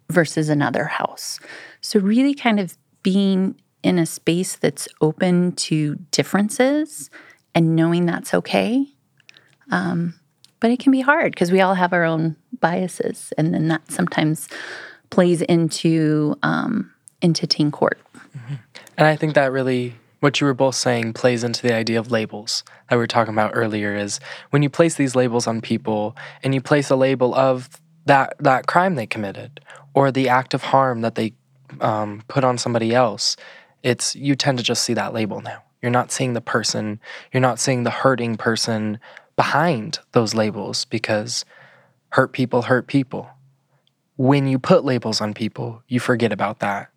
versus 0.10 0.50
another 0.50 0.84
house. 0.84 1.40
So, 1.80 2.02
really 2.02 2.34
kind 2.34 2.60
of 2.60 2.78
being 3.02 3.56
in 3.82 3.98
a 3.98 4.06
space 4.06 4.58
that's 4.58 4.90
open 5.00 5.54
to 5.54 5.96
differences 6.12 7.10
and 7.58 7.76
knowing 7.76 8.06
that's 8.06 8.36
okay. 8.36 8.86
Um, 9.72 10.14
but 10.60 10.70
it 10.70 10.78
can 10.80 10.92
be 10.92 11.02
hard 11.02 11.32
because 11.32 11.52
we 11.52 11.60
all 11.60 11.74
have 11.74 11.92
our 11.92 12.04
own 12.04 12.36
biases, 12.60 13.34
and 13.36 13.52
then 13.52 13.68
that 13.68 13.92
sometimes 13.92 14.48
plays 15.10 15.42
into 15.42 16.38
um, 16.44 16.94
into 17.20 17.48
teen 17.48 17.72
court. 17.72 18.00
And 18.96 19.08
I 19.08 19.16
think 19.16 19.34
that 19.34 19.52
really, 19.52 19.96
what 20.20 20.40
you 20.40 20.46
were 20.46 20.54
both 20.54 20.76
saying, 20.76 21.14
plays 21.14 21.44
into 21.44 21.64
the 21.64 21.74
idea 21.74 22.00
of 22.00 22.12
labels 22.12 22.64
that 22.90 22.96
we 22.96 23.00
were 23.00 23.08
talking 23.08 23.34
about 23.34 23.52
earlier. 23.56 23.96
Is 23.96 24.20
when 24.52 24.62
you 24.62 24.70
place 24.70 24.94
these 24.96 25.16
labels 25.16 25.48
on 25.48 25.60
people, 25.60 26.16
and 26.44 26.54
you 26.54 26.62
place 26.62 26.92
a 26.92 26.96
label 26.96 27.34
of 27.34 27.82
that 28.06 28.36
that 28.40 28.68
crime 28.68 28.94
they 28.94 29.08
committed 29.08 29.60
or 29.96 30.12
the 30.12 30.30
act 30.30 30.54
of 30.54 30.62
harm 30.62 31.02
that 31.02 31.16
they 31.16 31.34
um, 31.82 32.22
put 32.28 32.44
on 32.44 32.60
somebody 32.60 32.94
else, 32.94 33.36
it's 33.82 34.16
you 34.16 34.36
tend 34.36 34.60
to 34.60 34.64
just 34.64 34.84
see 34.84 34.94
that 34.94 35.12
label 35.12 35.42
now. 35.42 35.64
You're 35.82 35.92
not 35.92 36.12
seeing 36.12 36.34
the 36.34 36.42
person. 36.42 37.00
You're 37.32 37.42
not 37.42 37.60
seeing 37.60 37.84
the 37.84 37.92
hurting 37.92 38.38
person 38.38 39.00
behind 39.36 40.00
those 40.14 40.34
labels 40.34 40.86
because 40.86 41.46
hurt 42.10 42.34
people 42.34 42.64
hurt 42.64 42.88
people. 42.88 43.30
When 44.16 44.48
you 44.48 44.58
put 44.58 44.84
labels 44.84 45.22
on 45.22 45.34
people, 45.34 45.84
you 45.88 46.00
forget 46.00 46.32
about 46.32 46.60
that 46.60 46.90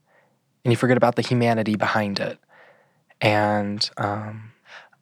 and 0.64 0.72
you 0.72 0.76
forget 0.76 0.96
about 0.96 1.16
the 1.16 1.22
humanity 1.22 1.76
behind 1.76 2.18
it. 2.20 2.38
And 3.20 3.88
um, 3.98 4.52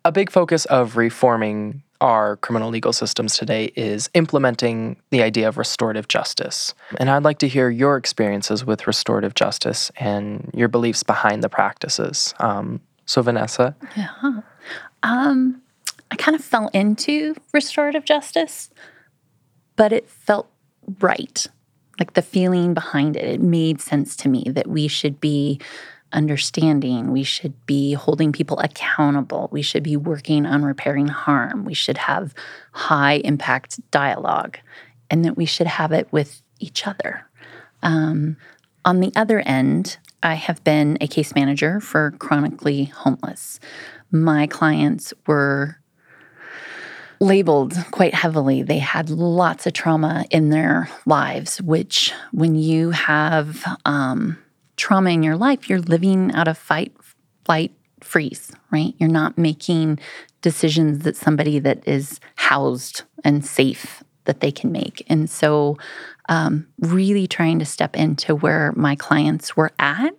a 0.04 0.10
big 0.10 0.30
focus 0.30 0.64
of 0.66 0.96
reforming 0.96 1.82
our 2.00 2.36
criminal 2.36 2.70
legal 2.70 2.92
systems 2.92 3.36
today 3.36 3.72
is 3.74 4.08
implementing 4.14 4.96
the 5.10 5.22
idea 5.22 5.48
of 5.48 5.58
restorative 5.58 6.08
justice. 6.08 6.74
And 6.98 7.10
I'd 7.10 7.24
like 7.24 7.38
to 7.38 7.48
hear 7.48 7.70
your 7.70 7.96
experiences 7.96 8.64
with 8.64 8.86
restorative 8.86 9.34
justice 9.34 9.90
and 9.96 10.50
your 10.54 10.68
beliefs 10.68 11.02
behind 11.02 11.42
the 11.42 11.48
practices. 11.48 12.34
Um, 12.38 12.80
so, 13.08 13.22
Vanessa, 13.22 13.74
Yeah. 13.96 14.10
Um, 15.02 15.62
I 16.10 16.16
kind 16.16 16.34
of 16.34 16.44
fell 16.44 16.68
into 16.74 17.34
restorative 17.54 18.04
justice, 18.04 18.68
but 19.76 19.94
it 19.94 20.10
felt 20.10 20.50
right. 21.00 21.46
Like 21.98 22.12
the 22.12 22.20
feeling 22.20 22.74
behind 22.74 23.16
it, 23.16 23.24
it 23.24 23.40
made 23.40 23.80
sense 23.80 24.14
to 24.16 24.28
me 24.28 24.44
that 24.48 24.66
we 24.66 24.88
should 24.88 25.20
be 25.20 25.58
understanding, 26.12 27.10
we 27.10 27.22
should 27.22 27.54
be 27.64 27.94
holding 27.94 28.30
people 28.30 28.58
accountable, 28.58 29.48
we 29.50 29.62
should 29.62 29.82
be 29.82 29.96
working 29.96 30.44
on 30.44 30.62
repairing 30.62 31.08
harm, 31.08 31.64
we 31.64 31.74
should 31.74 31.96
have 31.96 32.34
high 32.72 33.22
impact 33.24 33.80
dialogue, 33.90 34.58
and 35.10 35.24
that 35.24 35.34
we 35.34 35.46
should 35.46 35.66
have 35.66 35.92
it 35.92 36.12
with 36.12 36.42
each 36.60 36.86
other. 36.86 37.26
Um, 37.82 38.36
on 38.84 39.00
the 39.00 39.12
other 39.16 39.40
end, 39.40 39.96
I 40.22 40.34
have 40.34 40.62
been 40.64 40.98
a 41.00 41.06
case 41.06 41.34
manager 41.34 41.80
for 41.80 42.12
chronically 42.18 42.84
homeless. 42.84 43.60
My 44.10 44.46
clients 44.46 45.12
were 45.26 45.78
labeled 47.20 47.74
quite 47.90 48.14
heavily. 48.14 48.62
They 48.62 48.78
had 48.78 49.10
lots 49.10 49.66
of 49.66 49.72
trauma 49.72 50.24
in 50.30 50.50
their 50.50 50.88
lives, 51.06 51.60
which, 51.62 52.12
when 52.32 52.54
you 52.54 52.90
have 52.90 53.64
um, 53.84 54.38
trauma 54.76 55.10
in 55.10 55.22
your 55.22 55.36
life, 55.36 55.68
you're 55.68 55.80
living 55.80 56.32
out 56.32 56.48
of 56.48 56.56
fight, 56.56 56.94
flight, 57.44 57.72
freeze, 58.00 58.52
right? 58.70 58.94
You're 58.98 59.10
not 59.10 59.36
making 59.36 59.98
decisions 60.40 61.00
that 61.00 61.16
somebody 61.16 61.58
that 61.58 61.86
is 61.86 62.20
housed 62.36 63.02
and 63.24 63.44
safe 63.44 64.02
that 64.24 64.40
they 64.40 64.52
can 64.52 64.70
make. 64.70 65.04
And 65.08 65.28
so, 65.28 65.76
um, 66.28 66.66
really 66.80 67.26
trying 67.26 67.58
to 67.58 67.64
step 67.64 67.96
into 67.96 68.34
where 68.34 68.72
my 68.76 68.94
clients 68.94 69.56
were 69.56 69.72
at 69.78 70.14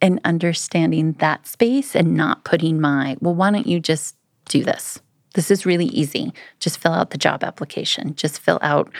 and 0.00 0.20
understanding 0.24 1.12
that 1.14 1.46
space 1.46 1.94
and 1.94 2.14
not 2.14 2.44
putting 2.44 2.80
my, 2.80 3.16
well, 3.20 3.34
why 3.34 3.50
don't 3.50 3.66
you 3.66 3.80
just 3.80 4.16
do 4.48 4.62
this? 4.62 5.00
This 5.34 5.50
is 5.50 5.66
really 5.66 5.86
easy. 5.86 6.32
Just 6.60 6.78
fill 6.78 6.92
out 6.92 7.10
the 7.10 7.18
job 7.18 7.44
application, 7.44 8.14
just 8.14 8.40
fill 8.40 8.58
out, 8.62 8.90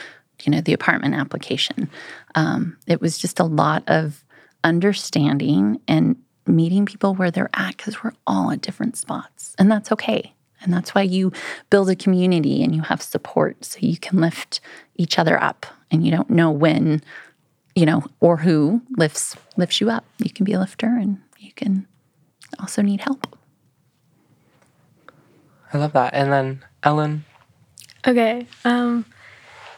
you 0.42 0.52
know, 0.52 0.60
the 0.60 0.72
apartment 0.72 1.14
application. 1.14 1.90
Um, 2.34 2.76
it 2.86 3.00
was 3.00 3.18
just 3.18 3.40
a 3.40 3.44
lot 3.44 3.82
of 3.86 4.24
understanding 4.62 5.80
and 5.88 6.16
meeting 6.46 6.86
people 6.86 7.14
where 7.14 7.30
they're 7.30 7.50
at 7.54 7.76
because 7.76 8.02
we're 8.02 8.12
all 8.26 8.50
at 8.50 8.60
different 8.60 8.96
spots. 8.96 9.54
And 9.58 9.70
that's 9.70 9.90
okay. 9.92 10.35
And 10.62 10.72
that's 10.72 10.94
why 10.94 11.02
you 11.02 11.32
build 11.70 11.90
a 11.90 11.96
community 11.96 12.62
and 12.62 12.74
you 12.74 12.82
have 12.82 13.02
support 13.02 13.64
so 13.64 13.78
you 13.80 13.98
can 13.98 14.20
lift 14.20 14.60
each 14.96 15.18
other 15.18 15.40
up 15.42 15.66
and 15.90 16.04
you 16.04 16.10
don't 16.10 16.30
know 16.30 16.50
when, 16.50 17.02
you 17.74 17.86
know, 17.86 18.04
or 18.20 18.38
who 18.38 18.82
lifts 18.96 19.36
lifts 19.56 19.80
you 19.80 19.90
up. 19.90 20.04
You 20.18 20.30
can 20.30 20.44
be 20.44 20.54
a 20.54 20.58
lifter 20.58 20.86
and 20.86 21.18
you 21.38 21.52
can 21.52 21.86
also 22.58 22.82
need 22.82 23.00
help. 23.02 23.38
I 25.72 25.78
love 25.78 25.92
that. 25.92 26.14
And 26.14 26.32
then 26.32 26.64
Ellen, 26.82 27.24
Okay. 28.06 28.46
Um, 28.64 29.04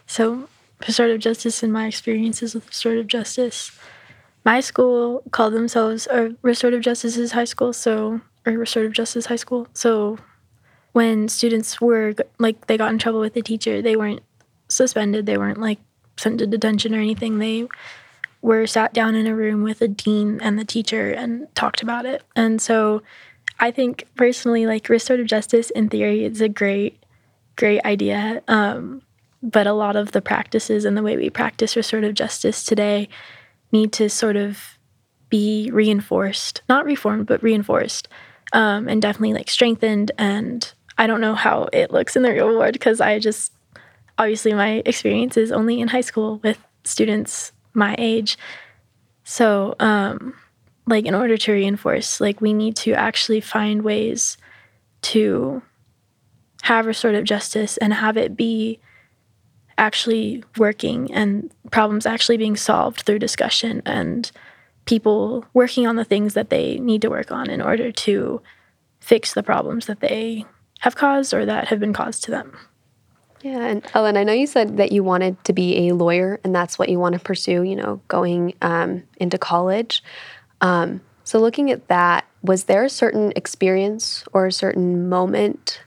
so 0.06 0.48
restorative 0.86 1.20
justice 1.20 1.62
and 1.62 1.72
my 1.72 1.86
experiences 1.86 2.54
with 2.54 2.66
restorative 2.66 3.06
justice. 3.06 3.72
My 4.44 4.60
school 4.60 5.22
called 5.30 5.54
themselves 5.54 6.06
a 6.08 6.34
restorative 6.42 6.82
justices 6.82 7.32
high 7.32 7.44
school, 7.44 7.72
so 7.72 8.20
or 8.46 8.52
restorative 8.52 8.92
justice 8.92 9.26
high 9.26 9.36
school. 9.36 9.66
So 9.72 10.18
when 10.92 11.28
students 11.28 11.80
were 11.80 12.14
like 12.38 12.66
they 12.66 12.76
got 12.76 12.92
in 12.92 12.98
trouble 12.98 13.20
with 13.20 13.34
the 13.34 13.42
teacher, 13.42 13.82
they 13.82 13.96
weren't 13.96 14.22
suspended. 14.68 15.26
They 15.26 15.38
weren't 15.38 15.60
like 15.60 15.78
sent 16.16 16.38
to 16.38 16.46
detention 16.46 16.94
or 16.94 16.98
anything. 16.98 17.38
They 17.38 17.68
were 18.40 18.66
sat 18.66 18.94
down 18.94 19.14
in 19.14 19.26
a 19.26 19.34
room 19.34 19.62
with 19.62 19.82
a 19.82 19.88
dean 19.88 20.40
and 20.40 20.58
the 20.58 20.64
teacher 20.64 21.10
and 21.10 21.52
talked 21.54 21.82
about 21.82 22.06
it. 22.06 22.22
And 22.36 22.60
so 22.60 23.02
I 23.58 23.70
think 23.70 24.06
personally, 24.14 24.66
like 24.66 24.88
restorative 24.88 25.26
justice 25.26 25.70
in 25.70 25.88
theory 25.88 26.24
is 26.24 26.40
a 26.40 26.48
great, 26.48 27.02
great 27.56 27.82
idea. 27.84 28.42
Um, 28.46 29.02
but 29.42 29.66
a 29.66 29.72
lot 29.72 29.96
of 29.96 30.12
the 30.12 30.20
practices 30.20 30.84
and 30.84 30.96
the 30.96 31.02
way 31.02 31.16
we 31.16 31.30
practice 31.30 31.76
restorative 31.76 32.14
justice 32.14 32.64
today 32.64 33.08
need 33.72 33.92
to 33.92 34.08
sort 34.08 34.36
of 34.36 34.78
be 35.28 35.70
reinforced, 35.72 36.62
not 36.68 36.84
reformed, 36.84 37.26
but 37.26 37.42
reinforced, 37.42 38.08
um, 38.52 38.88
and 38.88 39.02
definitely 39.02 39.34
like 39.34 39.50
strengthened. 39.50 40.10
And 40.18 40.72
I 40.98 41.06
don't 41.06 41.20
know 41.20 41.34
how 41.34 41.68
it 41.72 41.92
looks 41.92 42.16
in 42.16 42.22
the 42.22 42.32
real 42.32 42.48
world 42.48 42.72
because 42.72 43.00
I 43.00 43.18
just 43.20 43.52
obviously 44.18 44.52
my 44.52 44.82
experience 44.84 45.36
is 45.36 45.52
only 45.52 45.80
in 45.80 45.88
high 45.88 46.02
school 46.02 46.40
with 46.42 46.58
students 46.84 47.52
my 47.72 47.94
age. 47.98 48.36
So, 49.24 49.76
um, 49.78 50.34
like 50.86 51.06
in 51.06 51.14
order 51.14 51.36
to 51.36 51.52
reinforce, 51.52 52.20
like 52.20 52.40
we 52.40 52.52
need 52.52 52.74
to 52.76 52.92
actually 52.92 53.40
find 53.40 53.82
ways 53.82 54.36
to 55.02 55.62
have 56.62 56.86
restorative 56.86 57.24
justice 57.24 57.76
and 57.76 57.92
have 57.94 58.16
it 58.16 58.36
be 58.36 58.80
actually 59.76 60.42
working 60.56 61.12
and 61.12 61.52
problems 61.70 62.04
actually 62.04 62.36
being 62.36 62.56
solved 62.56 63.02
through 63.02 63.18
discussion 63.18 63.80
and 63.86 64.32
people 64.86 65.44
working 65.54 65.86
on 65.86 65.96
the 65.96 66.04
things 66.04 66.34
that 66.34 66.50
they 66.50 66.78
need 66.78 67.00
to 67.02 67.10
work 67.10 67.30
on 67.30 67.48
in 67.48 67.60
order 67.60 67.92
to 67.92 68.40
fix 68.98 69.34
the 69.34 69.42
problems 69.42 69.86
that 69.86 70.00
they 70.00 70.44
have 70.78 70.96
caused 70.96 71.34
or 71.34 71.44
that 71.44 71.68
have 71.68 71.80
been 71.80 71.92
caused 71.92 72.24
to 72.24 72.30
them. 72.30 72.56
Yeah, 73.42 73.66
and 73.66 73.86
Ellen, 73.94 74.16
I 74.16 74.24
know 74.24 74.32
you 74.32 74.46
said 74.46 74.78
that 74.78 74.90
you 74.90 75.04
wanted 75.04 75.42
to 75.44 75.52
be 75.52 75.88
a 75.88 75.94
lawyer, 75.94 76.40
and 76.42 76.54
that's 76.54 76.78
what 76.78 76.88
you 76.88 76.98
want 76.98 77.12
to 77.12 77.20
pursue. 77.20 77.62
You 77.62 77.76
know, 77.76 78.00
going 78.08 78.54
um, 78.62 79.04
into 79.18 79.38
college. 79.38 80.02
Um, 80.60 81.00
so, 81.22 81.38
looking 81.38 81.70
at 81.70 81.86
that, 81.88 82.24
was 82.42 82.64
there 82.64 82.84
a 82.84 82.90
certain 82.90 83.32
experience 83.36 84.24
or 84.32 84.46
a 84.46 84.52
certain 84.52 85.08
moment 85.08 85.80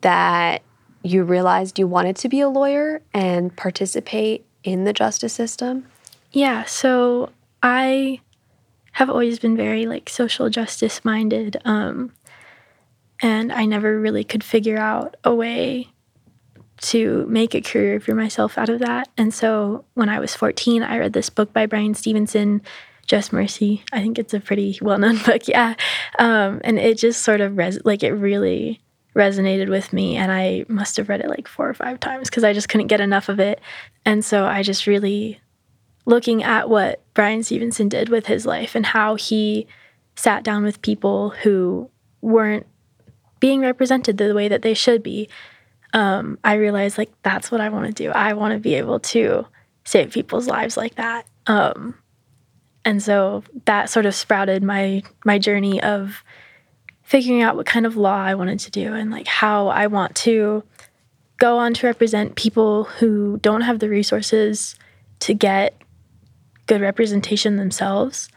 that 0.00 0.62
you 1.02 1.22
realized 1.22 1.78
you 1.78 1.86
wanted 1.86 2.16
to 2.16 2.28
be 2.28 2.40
a 2.40 2.48
lawyer 2.48 3.00
and 3.14 3.54
participate 3.56 4.44
in 4.64 4.84
the 4.84 4.92
justice 4.92 5.32
system? 5.32 5.86
Yeah, 6.32 6.64
so 6.64 7.30
I 7.62 8.20
have 8.92 9.08
always 9.08 9.38
been 9.38 9.56
very 9.56 9.86
like 9.86 10.08
social 10.08 10.50
justice 10.50 11.04
minded, 11.04 11.58
um, 11.64 12.12
and 13.20 13.52
I 13.52 13.64
never 13.64 13.98
really 13.98 14.24
could 14.24 14.44
figure 14.44 14.78
out 14.78 15.16
a 15.24 15.34
way 15.34 15.88
to 16.78 17.26
make 17.28 17.54
a 17.54 17.60
career 17.60 18.00
for 18.00 18.14
myself 18.14 18.58
out 18.58 18.68
of 18.68 18.80
that. 18.80 19.08
And 19.16 19.32
so 19.32 19.84
when 19.94 20.08
I 20.08 20.20
was 20.20 20.34
14, 20.34 20.82
I 20.82 20.98
read 20.98 21.14
this 21.14 21.30
book 21.30 21.52
by 21.52 21.66
Brian 21.66 21.94
Stevenson, 21.94 22.60
Just 23.06 23.32
Mercy. 23.32 23.82
I 23.92 24.00
think 24.00 24.18
it's 24.18 24.34
a 24.34 24.40
pretty 24.40 24.78
well 24.82 24.98
known 24.98 25.18
book, 25.26 25.48
yeah. 25.48 25.74
Um, 26.18 26.60
and 26.64 26.78
it 26.78 26.98
just 26.98 27.22
sort 27.22 27.40
of 27.40 27.56
res- 27.56 27.84
like 27.84 28.02
it 28.02 28.12
really 28.12 28.80
resonated 29.14 29.70
with 29.70 29.94
me 29.94 30.14
and 30.16 30.30
I 30.30 30.66
must 30.68 30.98
have 30.98 31.08
read 31.08 31.22
it 31.22 31.30
like 31.30 31.48
four 31.48 31.66
or 31.66 31.72
five 31.72 31.98
times 31.98 32.28
because 32.28 32.44
I 32.44 32.52
just 32.52 32.68
couldn't 32.68 32.88
get 32.88 33.00
enough 33.00 33.30
of 33.30 33.40
it. 33.40 33.60
And 34.04 34.22
so 34.22 34.44
I 34.44 34.62
just 34.62 34.86
really 34.86 35.40
looking 36.04 36.42
at 36.42 36.68
what 36.68 37.02
Brian 37.14 37.42
Stevenson 37.42 37.88
did 37.88 38.10
with 38.10 38.26
his 38.26 38.44
life 38.44 38.74
and 38.74 38.84
how 38.84 39.14
he 39.14 39.66
sat 40.16 40.44
down 40.44 40.64
with 40.64 40.82
people 40.82 41.30
who 41.30 41.90
weren't 42.20 42.66
being 43.40 43.60
represented 43.60 44.18
the 44.18 44.34
way 44.34 44.48
that 44.48 44.62
they 44.62 44.74
should 44.74 45.02
be. 45.02 45.28
Um, 45.92 46.38
I 46.44 46.54
realized 46.54 46.98
like 46.98 47.10
that's 47.22 47.50
what 47.50 47.60
I 47.60 47.68
want 47.68 47.86
to 47.86 47.92
do. 47.92 48.10
I 48.10 48.32
want 48.34 48.52
to 48.52 48.58
be 48.58 48.74
able 48.74 49.00
to 49.00 49.46
save 49.84 50.10
people's 50.12 50.46
lives 50.46 50.76
like 50.76 50.96
that. 50.96 51.26
Um, 51.46 51.94
And 52.84 53.02
so 53.02 53.42
that 53.64 53.90
sort 53.90 54.06
of 54.06 54.14
sprouted 54.14 54.62
my 54.62 55.02
my 55.24 55.38
journey 55.38 55.82
of 55.82 56.22
figuring 57.02 57.42
out 57.42 57.56
what 57.56 57.66
kind 57.66 57.86
of 57.86 57.96
law 57.96 58.16
I 58.16 58.34
wanted 58.34 58.60
to 58.60 58.70
do 58.70 58.94
and 58.94 59.10
like 59.10 59.26
how 59.26 59.68
I 59.68 59.86
want 59.86 60.14
to 60.16 60.62
go 61.38 61.58
on 61.58 61.74
to 61.74 61.86
represent 61.86 62.34
people 62.36 62.84
who 62.84 63.38
don't 63.42 63.62
have 63.62 63.78
the 63.78 63.88
resources 63.88 64.76
to 65.20 65.34
get 65.34 65.74
good 66.66 66.80
representation 66.80 67.56
themselves. 67.56 68.28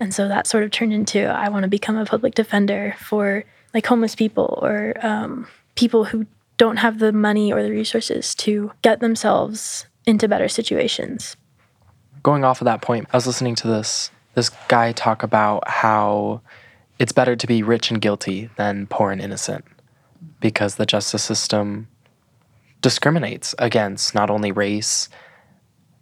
And 0.00 0.12
so 0.12 0.28
that 0.28 0.46
sort 0.46 0.64
of 0.64 0.70
turned 0.70 0.92
into 0.92 1.24
I 1.26 1.48
want 1.48 1.64
to 1.64 1.68
become 1.68 1.96
a 1.96 2.04
public 2.04 2.34
defender 2.34 2.94
for 2.98 3.44
like 3.78 3.86
homeless 3.86 4.16
people 4.16 4.58
or 4.60 4.92
um, 5.06 5.46
people 5.76 6.04
who 6.04 6.26
don't 6.56 6.78
have 6.78 6.98
the 6.98 7.12
money 7.12 7.52
or 7.52 7.62
the 7.62 7.70
resources 7.70 8.34
to 8.34 8.72
get 8.82 8.98
themselves 8.98 9.86
into 10.04 10.26
better 10.26 10.48
situations. 10.48 11.36
Going 12.24 12.42
off 12.42 12.60
of 12.60 12.64
that 12.64 12.82
point, 12.82 13.06
I 13.12 13.16
was 13.16 13.28
listening 13.28 13.54
to 13.54 13.68
this 13.68 14.10
this 14.34 14.50
guy 14.66 14.90
talk 14.90 15.22
about 15.22 15.68
how 15.68 16.40
it's 16.98 17.12
better 17.12 17.36
to 17.36 17.46
be 17.46 17.62
rich 17.62 17.92
and 17.92 18.00
guilty 18.00 18.50
than 18.56 18.88
poor 18.88 19.12
and 19.12 19.20
innocent 19.20 19.64
because 20.40 20.74
the 20.74 20.84
justice 20.84 21.22
system 21.22 21.86
discriminates 22.80 23.54
against 23.60 24.12
not 24.12 24.28
only 24.28 24.50
race 24.50 25.08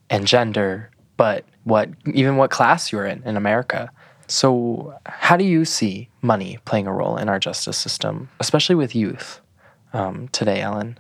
and 0.09 0.26
gender, 0.26 0.90
but 1.18 1.45
what 1.64 1.90
even 2.14 2.38
what 2.38 2.50
class 2.50 2.90
you're 2.90 3.04
in 3.04 3.23
in 3.25 3.37
America. 3.37 3.90
So, 4.28 4.99
how 5.06 5.37
do 5.37 5.45
you 5.45 5.66
see 5.66 6.09
money 6.26 6.59
playing 6.64 6.87
a 6.87 6.92
role 6.92 7.16
in 7.16 7.28
our 7.28 7.38
justice 7.38 7.78
system, 7.78 8.28
especially 8.40 8.75
with 8.75 8.95
youth 8.95 9.40
um, 9.92 10.28
today, 10.28 10.61
Ellen? 10.61 10.99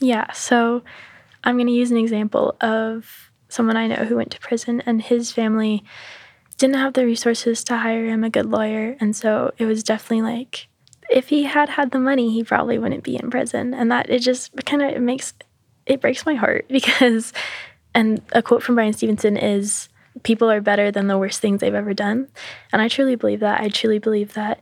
Yeah, 0.00 0.32
so 0.32 0.82
I'm 1.44 1.56
going 1.56 1.68
to 1.68 1.72
use 1.72 1.90
an 1.90 1.98
example 1.98 2.56
of 2.60 3.30
someone 3.48 3.76
I 3.76 3.86
know 3.86 4.04
who 4.04 4.16
went 4.16 4.32
to 4.32 4.40
prison, 4.40 4.82
and 4.86 5.00
his 5.00 5.30
family 5.30 5.84
didn't 6.56 6.76
have 6.76 6.94
the 6.94 7.04
resources 7.04 7.64
to 7.64 7.76
hire 7.76 8.06
him 8.06 8.24
a 8.24 8.30
good 8.30 8.46
lawyer. 8.46 8.96
And 9.00 9.14
so 9.14 9.52
it 9.58 9.66
was 9.66 9.82
definitely 9.82 10.22
like, 10.22 10.68
if 11.10 11.28
he 11.28 11.44
had 11.44 11.68
had 11.68 11.90
the 11.90 11.98
money, 11.98 12.32
he 12.32 12.42
probably 12.42 12.78
wouldn't 12.78 13.04
be 13.04 13.16
in 13.16 13.30
prison. 13.30 13.74
And 13.74 13.90
that 13.90 14.08
it 14.10 14.20
just 14.20 14.52
kind 14.64 14.82
of 14.82 14.90
it 14.90 15.00
makes 15.00 15.34
it 15.86 16.00
breaks 16.00 16.24
my 16.24 16.34
heart 16.34 16.66
because, 16.70 17.32
and 17.94 18.20
a 18.32 18.42
quote 18.42 18.62
from 18.62 18.74
Brian 18.74 18.92
Stevenson 18.92 19.36
is, 19.36 19.88
people 20.22 20.50
are 20.50 20.60
better 20.60 20.90
than 20.90 21.06
the 21.06 21.18
worst 21.18 21.40
things 21.40 21.60
they've 21.60 21.74
ever 21.74 21.94
done. 21.94 22.28
And 22.72 22.80
I 22.80 22.88
truly 22.88 23.16
believe 23.16 23.40
that. 23.40 23.60
I 23.60 23.68
truly 23.68 23.98
believe 23.98 24.34
that 24.34 24.60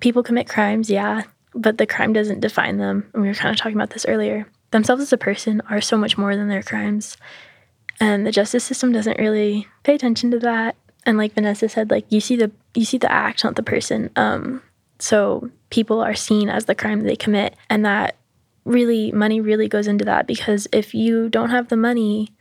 people 0.00 0.22
commit 0.22 0.48
crimes, 0.48 0.90
yeah, 0.90 1.22
but 1.54 1.78
the 1.78 1.86
crime 1.86 2.12
doesn't 2.12 2.40
define 2.40 2.76
them. 2.78 3.10
And 3.12 3.22
we 3.22 3.28
were 3.28 3.34
kind 3.34 3.50
of 3.50 3.58
talking 3.58 3.76
about 3.76 3.90
this 3.90 4.06
earlier. 4.06 4.46
Themselves 4.70 5.02
as 5.02 5.12
a 5.12 5.18
person 5.18 5.62
are 5.68 5.80
so 5.80 5.96
much 5.96 6.16
more 6.16 6.36
than 6.36 6.48
their 6.48 6.62
crimes. 6.62 7.16
And 7.98 8.26
the 8.26 8.32
justice 8.32 8.64
system 8.64 8.92
doesn't 8.92 9.18
really 9.18 9.66
pay 9.82 9.94
attention 9.94 10.30
to 10.30 10.38
that. 10.40 10.76
And 11.04 11.18
like 11.18 11.34
Vanessa 11.34 11.68
said, 11.68 11.90
like 11.90 12.04
you 12.08 12.20
see 12.20 12.36
the 12.36 12.50
you 12.74 12.84
see 12.84 12.98
the 12.98 13.10
act, 13.10 13.42
not 13.42 13.56
the 13.56 13.62
person. 13.62 14.10
Um, 14.16 14.62
so 14.98 15.50
people 15.70 16.00
are 16.00 16.14
seen 16.14 16.48
as 16.48 16.66
the 16.66 16.74
crime 16.74 17.00
they 17.00 17.16
commit, 17.16 17.56
and 17.68 17.84
that 17.84 18.16
really 18.64 19.10
money 19.12 19.40
really 19.40 19.68
goes 19.68 19.86
into 19.86 20.04
that 20.04 20.26
because 20.26 20.68
if 20.72 20.94
you 20.94 21.28
don't 21.28 21.50
have 21.50 21.68
the 21.68 21.76
money 21.76 22.32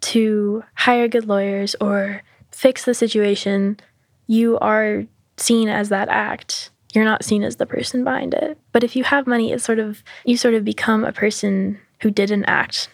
to 0.00 0.64
hire 0.74 1.08
good 1.08 1.26
lawyers 1.26 1.76
or 1.80 2.22
fix 2.50 2.84
the 2.84 2.94
situation, 2.94 3.78
you 4.26 4.58
are 4.58 5.04
seen 5.36 5.68
as 5.68 5.88
that 5.88 6.08
act. 6.08 6.70
You're 6.94 7.04
not 7.04 7.24
seen 7.24 7.44
as 7.44 7.56
the 7.56 7.66
person 7.66 8.04
behind 8.04 8.34
it. 8.34 8.58
But 8.72 8.84
if 8.84 8.96
you 8.96 9.04
have 9.04 9.26
money, 9.26 9.52
it's 9.52 9.64
sort 9.64 9.78
of 9.78 10.02
you 10.24 10.36
sort 10.36 10.54
of 10.54 10.64
become 10.64 11.04
a 11.04 11.12
person 11.12 11.78
who 12.00 12.10
did 12.10 12.30
an 12.30 12.44
act. 12.46 12.88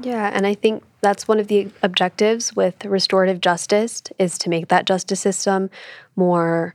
Yeah, 0.00 0.30
and 0.32 0.46
I 0.46 0.54
think 0.54 0.84
that's 1.00 1.26
one 1.26 1.40
of 1.40 1.48
the 1.48 1.68
objectives 1.82 2.54
with 2.54 2.84
restorative 2.84 3.40
justice 3.40 4.02
is 4.18 4.38
to 4.38 4.50
make 4.50 4.68
that 4.68 4.86
justice 4.86 5.20
system 5.20 5.70
more 6.14 6.74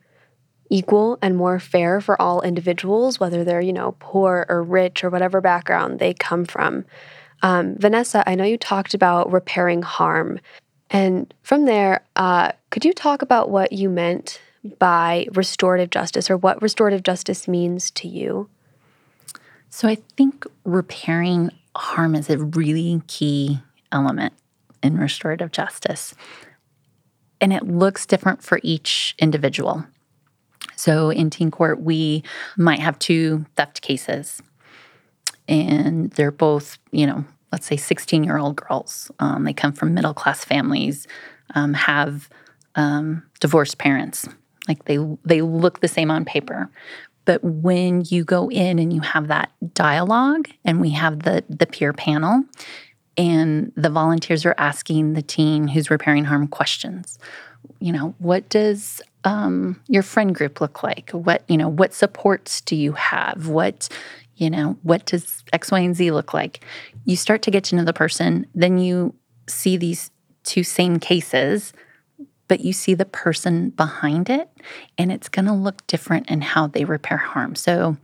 equal 0.69 1.19
and 1.21 1.37
more 1.37 1.59
fair 1.59 2.01
for 2.01 2.19
all 2.21 2.41
individuals, 2.41 3.19
whether 3.19 3.43
they're, 3.43 3.61
you 3.61 3.73
know, 3.73 3.95
poor 3.99 4.45
or 4.49 4.63
rich 4.63 5.03
or 5.03 5.09
whatever 5.09 5.39
background 5.39 5.99
they 5.99 6.13
come 6.13 6.45
from. 6.45 6.85
Um, 7.43 7.75
Vanessa, 7.77 8.27
I 8.27 8.35
know 8.35 8.45
you 8.45 8.57
talked 8.57 8.93
about 8.93 9.31
repairing 9.31 9.83
harm. 9.83 10.39
And 10.89 11.31
from 11.43 11.65
there, 11.65 12.03
uh, 12.15 12.53
could 12.71 12.85
you 12.85 12.93
talk 12.93 13.21
about 13.21 13.49
what 13.49 13.73
you 13.73 13.89
meant 13.89 14.41
by 14.79 15.27
restorative 15.33 15.89
justice 15.89 16.31
or 16.31 16.37
what 16.37 16.61
restorative 16.61 17.03
justice 17.03 17.47
means 17.47 17.91
to 17.91 18.07
you? 18.07 18.49
So 19.69 19.87
I 19.87 19.95
think 20.17 20.45
repairing 20.63 21.51
harm 21.75 22.15
is 22.15 22.29
a 22.29 22.37
really 22.37 23.01
key 23.07 23.59
element 23.91 24.33
in 24.81 24.97
restorative 24.97 25.51
justice. 25.51 26.15
And 27.41 27.51
it 27.51 27.67
looks 27.67 28.05
different 28.05 28.41
for 28.41 28.59
each 28.63 29.15
individual. 29.19 29.85
So 30.75 31.09
in 31.09 31.29
teen 31.29 31.51
court, 31.51 31.81
we 31.81 32.23
might 32.57 32.79
have 32.79 32.99
two 32.99 33.45
theft 33.55 33.81
cases, 33.81 34.41
and 35.47 36.11
they're 36.11 36.31
both, 36.31 36.77
you 36.91 37.05
know, 37.05 37.25
let's 37.53 37.67
say 37.67 37.77
16 37.77 38.23
year 38.23 38.37
old 38.37 38.55
girls. 38.55 39.11
Um, 39.19 39.43
they 39.43 39.53
come 39.53 39.73
from 39.73 39.93
middle 39.93 40.15
class 40.15 40.43
families, 40.43 41.07
um, 41.53 41.75
have 41.75 42.27
um, 42.73 43.21
divorced 43.39 43.77
parents. 43.77 44.27
Like 44.67 44.85
they 44.85 44.97
they 45.23 45.41
look 45.41 45.79
the 45.79 45.87
same 45.87 46.09
on 46.09 46.25
paper, 46.25 46.69
but 47.25 47.43
when 47.43 48.03
you 48.07 48.23
go 48.23 48.49
in 48.49 48.79
and 48.79 48.91
you 48.91 49.01
have 49.01 49.27
that 49.27 49.51
dialogue, 49.73 50.49
and 50.65 50.81
we 50.81 50.91
have 50.91 51.23
the 51.23 51.43
the 51.47 51.67
peer 51.67 51.93
panel, 51.93 52.43
and 53.17 53.71
the 53.75 53.89
volunteers 53.89 54.45
are 54.45 54.55
asking 54.57 55.13
the 55.13 55.21
teen 55.21 55.67
who's 55.67 55.91
repairing 55.91 56.23
harm 56.23 56.47
questions. 56.47 57.19
You 57.79 57.91
know, 57.91 58.15
what 58.17 58.49
does 58.49 59.01
um, 59.25 59.81
your 59.87 60.03
friend 60.03 60.33
group 60.33 60.59
look 60.59 60.81
like? 60.81 61.11
What 61.11 61.43
you 61.49 61.57
know, 61.57 61.69
what 61.69 61.93
supports 61.93 62.61
do 62.61 62.75
you 62.75 62.93
have? 62.93 63.47
What 63.47 63.89
you 64.35 64.49
know, 64.49 64.77
what 64.83 65.05
does 65.05 65.43
X, 65.53 65.71
Y, 65.71 65.79
and 65.79 65.95
Z 65.95 66.11
look 66.11 66.33
like? 66.33 66.63
You 67.05 67.15
start 67.15 67.41
to 67.43 67.51
get 67.51 67.63
to 67.65 67.75
know 67.75 67.83
the 67.83 67.93
person, 67.93 68.47
then 68.55 68.77
you 68.77 69.13
see 69.47 69.77
these 69.77 70.11
two 70.43 70.63
same 70.63 70.99
cases 70.99 71.73
but 72.47 72.61
you 72.61 72.73
see 72.73 72.93
the 72.93 73.05
person 73.05 73.69
behind 73.71 74.29
it 74.29 74.49
and 74.97 75.11
it's 75.11 75.29
going 75.29 75.45
to 75.45 75.53
look 75.53 75.85
different 75.87 76.29
in 76.29 76.41
how 76.41 76.67
they 76.67 76.85
repair 76.85 77.17
harm. 77.17 77.55
So 77.55 77.97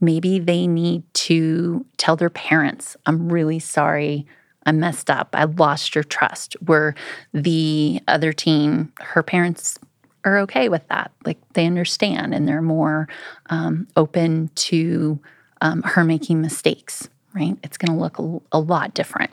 maybe 0.00 0.38
they 0.38 0.66
need 0.66 1.02
to 1.12 1.84
tell 1.96 2.16
their 2.16 2.30
parents, 2.30 2.96
I'm 3.06 3.32
really 3.32 3.58
sorry. 3.58 4.26
I 4.64 4.72
messed 4.72 5.10
up. 5.10 5.30
I 5.34 5.44
lost 5.44 5.94
your 5.94 6.04
trust. 6.04 6.54
Where 6.64 6.94
the 7.32 8.00
other 8.08 8.32
teen, 8.32 8.92
her 9.00 9.22
parents 9.22 9.78
are 10.24 10.38
okay 10.40 10.68
with 10.68 10.86
that. 10.88 11.10
Like 11.24 11.38
they 11.54 11.66
understand 11.66 12.34
and 12.34 12.46
they're 12.46 12.62
more 12.62 13.08
um, 13.48 13.88
open 13.96 14.50
to 14.54 15.18
um, 15.60 15.82
her 15.82 16.04
making 16.04 16.40
mistakes, 16.40 17.08
right? 17.34 17.56
It's 17.62 17.78
going 17.78 17.96
to 17.96 18.02
look 18.02 18.18
a, 18.52 18.58
lot 18.58 18.94
different. 18.94 19.30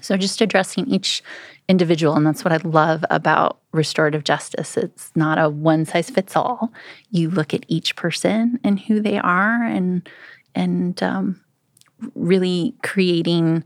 So 0.00 0.16
just 0.16 0.40
addressing 0.40 0.86
each 0.86 1.22
individual, 1.68 2.14
and 2.14 2.26
that's 2.26 2.44
what 2.44 2.52
I 2.52 2.58
love 2.58 3.04
about 3.10 3.58
restorative 3.72 4.24
justice. 4.24 4.76
It's 4.76 5.10
not 5.14 5.38
a 5.38 5.48
one 5.48 5.84
size 5.84 6.08
fits 6.10 6.36
all. 6.36 6.72
You 7.10 7.30
look 7.30 7.52
at 7.52 7.64
each 7.68 7.96
person 7.96 8.60
and 8.62 8.78
who 8.78 9.00
they 9.00 9.18
are, 9.18 9.64
and 9.64 10.08
and 10.54 11.02
um, 11.02 11.40
really 12.14 12.74
creating 12.82 13.64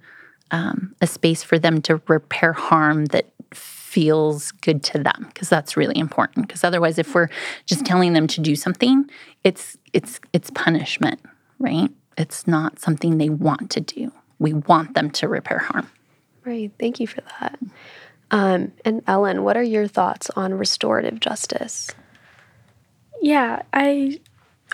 um, 0.51 0.95
a 1.01 1.07
space 1.07 1.42
for 1.42 1.59
them 1.59 1.83
to 1.83 2.01
repair 2.09 2.53
harm 2.53 3.07
that 3.07 3.27
feels 3.55 4.53
good 4.53 4.83
to 4.83 4.99
them 4.99 5.27
because 5.29 5.51
that's 5.51 5.77
really 5.77 5.99
important 5.99 6.47
because 6.47 6.64
otherwise 6.64 6.99
if 6.99 7.14
we're 7.14 7.29
just 7.66 7.85
telling 7.85 8.14
them 8.14 8.27
to 8.27 8.40
do 8.40 8.57
something 8.57 9.05
it's 9.45 9.77
it's 9.92 10.18
it's 10.33 10.51
punishment 10.53 11.21
right 11.62 11.90
it's 12.18 12.46
not 12.46 12.79
something 12.79 13.16
they 13.16 13.31
want 13.31 13.70
to 13.70 13.81
do 13.81 14.12
we 14.38 14.53
want 14.53 14.94
them 14.94 15.11
to 15.11 15.29
repair 15.29 15.59
harm 15.59 15.88
Right. 16.44 16.72
Thank 16.79 17.01
you 17.01 17.07
for 17.07 17.20
that. 17.40 17.59
Um, 18.31 18.72
and 18.85 19.03
Ellen, 19.07 19.44
what 19.44 19.57
are 19.57 19.62
your 19.62 19.87
thoughts 19.87 20.31
on 20.35 20.55
restorative 20.55 21.20
justice? 21.20 21.90
Yeah, 23.20 23.62
I 23.72 24.20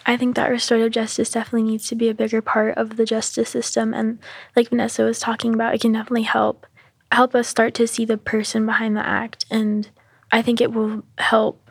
I 0.07 0.17
think 0.17 0.37
that 0.37 0.49
restorative 0.51 0.93
justice 0.93 1.31
definitely 1.31 1.65
needs 1.65 1.89
to 1.89 1.97
be 1.97 2.09
a 2.09 2.15
bigger 2.15 2.41
part 2.41 2.79
of 2.79 2.97
the 2.97 3.05
justice 3.05 3.51
system 3.51 3.93
and 3.93 4.21
like 4.55 4.69
Vanessa 4.69 5.03
was 5.03 5.19
talking 5.19 5.53
about, 5.53 5.75
it 5.75 5.81
can 5.81 5.93
definitely 5.93 6.23
help 6.23 6.67
help 7.11 7.35
us 7.35 7.49
start 7.49 7.75
to 7.75 7.87
see 7.87 8.05
the 8.05 8.17
person 8.17 8.65
behind 8.65 8.97
the 8.97 9.07
act 9.07 9.45
and 9.51 9.91
I 10.31 10.41
think 10.41 10.61
it 10.61 10.73
will 10.73 11.03
help 11.19 11.71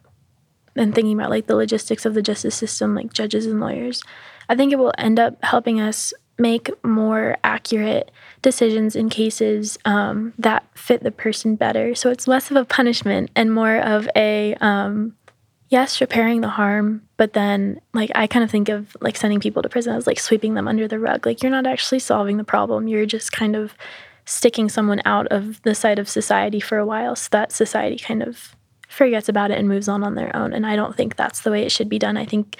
in 0.76 0.92
thinking 0.92 1.18
about 1.18 1.30
like 1.30 1.48
the 1.48 1.56
logistics 1.56 2.06
of 2.06 2.14
the 2.14 2.22
justice 2.22 2.56
system 2.56 2.94
like 2.94 3.14
judges 3.14 3.46
and 3.46 3.60
lawyers. 3.60 4.04
I 4.50 4.56
think 4.56 4.72
it 4.72 4.80
will 4.80 4.94
end 4.98 5.20
up 5.20 5.44
helping 5.44 5.80
us 5.80 6.14
make 6.40 6.70
more 6.84 7.36
accurate 7.44 8.12
decisions 8.42 8.96
in 8.96 9.10
cases 9.10 9.78
um, 9.86 10.34
that 10.38 10.64
fit 10.76 11.04
the 11.04 11.12
person 11.12 11.56
better. 11.56 11.96
So 11.96 12.12
it's 12.12 12.28
less 12.28 12.52
of 12.52 12.58
a 12.58 12.66
punishment 12.66 13.32
and 13.36 13.52
more 13.52 13.78
of 13.78 14.08
a 14.16 14.56
um, 14.62 15.16
yes, 15.70 16.00
repairing 16.00 16.42
the 16.42 16.50
harm, 16.50 17.02
but 17.18 17.34
then 17.34 17.82
like 17.94 18.12
I 18.16 18.28
kind 18.28 18.44
of 18.44 18.52
think 18.52 18.70
of 18.70 18.96
like 19.02 19.18
sending 19.18 19.40
people 19.40 19.62
to 19.62 19.70
prison 19.70 19.96
as 19.96 20.08
like 20.08 20.20
sweeping 20.20 20.54
them 20.54 20.68
under 20.68 20.88
the 20.88 21.00
rug. 21.00 21.26
Like 21.26 21.42
you're 21.42 21.52
not 21.52 21.68
actually 21.68 22.00
solving 22.00 22.38
the 22.38 22.44
problem. 22.44 22.88
You're 22.88 23.06
just 23.06 23.32
kind 23.32 23.56
of 23.56 23.74
sticking 24.26 24.70
someone 24.70 25.02
out 25.06 25.28
of 25.28 25.62
the 25.64 25.74
sight 25.74 26.00
of 26.00 26.10
society 26.10 26.60
for 26.60 26.78
a 26.78 26.86
while 26.86 27.16
so 27.16 27.30
that 27.32 27.52
society 27.52 27.98
kind 27.98 28.22
of 28.22 28.56
forgets 28.90 29.30
about 29.30 29.52
it 29.52 29.58
and 29.58 29.68
moves 29.68 29.88
on 29.88 30.04
on 30.04 30.16
their 30.16 30.34
own. 30.36 30.54
And 30.54 30.66
I 30.66 30.76
don't 30.76 30.96
think 30.96 31.16
that's 31.16 31.42
the 31.42 31.52
way 31.52 31.64
it 31.64 31.72
should 31.72 31.90
be 31.90 32.00
done. 32.00 32.18
I 32.18 32.26
think 32.26 32.56